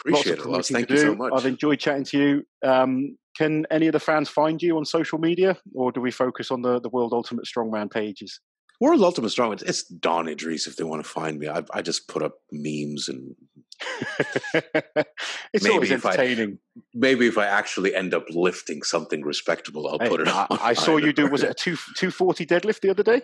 [0.00, 0.66] appreciate it.
[0.66, 1.32] Thank you so much.
[1.34, 2.68] I've enjoyed chatting to you.
[2.68, 6.50] Um, can any of the fans find you on social media, or do we focus
[6.50, 8.40] on the the World Ultimate Strongman pages?
[8.82, 9.62] World Ultimate Strongman.
[9.62, 11.48] It's Don Idris if they want to find me.
[11.48, 13.36] I, I just put up memes and.
[14.54, 16.50] it's maybe always entertaining.
[16.50, 20.28] If I, maybe if I actually end up lifting something respectable, I'll hey, put it
[20.30, 21.28] I, I saw you do.
[21.28, 23.22] Was it a two two forty deadlift the other day?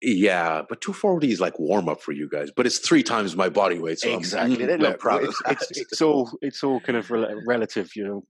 [0.00, 3.48] Yeah, but 240 is like warm up for you guys, but it's three times my
[3.48, 3.98] body weight.
[3.98, 4.72] So exactly.
[4.72, 8.24] I'm, I'm proud it's, it's, it's, all it's all kind of relative, you know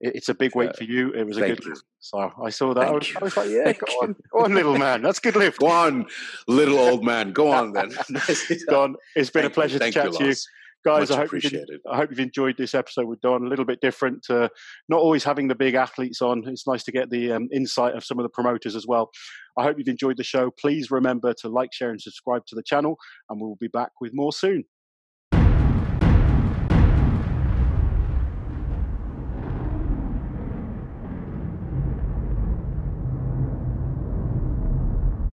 [0.00, 1.12] it's a big weight for you.
[1.12, 1.64] It was a good.
[1.64, 1.76] You.
[1.98, 2.88] So I saw that.
[2.88, 5.02] I was, I was, like, yeah, go on, go on, little man.
[5.02, 5.60] That's good lift.
[5.60, 6.06] Go on,
[6.48, 7.32] little old man.
[7.32, 7.90] Go on then.
[8.68, 10.34] Don, it's been Thank a pleasure to chat you, to you.
[10.82, 11.30] Guys, I hope,
[11.92, 13.44] I hope you've enjoyed this episode with Don.
[13.44, 14.48] A little bit different, uh,
[14.88, 16.44] not always having the big athletes on.
[16.46, 19.10] It's nice to get the um, insight of some of the promoters as well.
[19.58, 20.50] I hope you've enjoyed the show.
[20.50, 22.96] Please remember to like, share, and subscribe to the channel,
[23.28, 24.64] and we'll be back with more soon.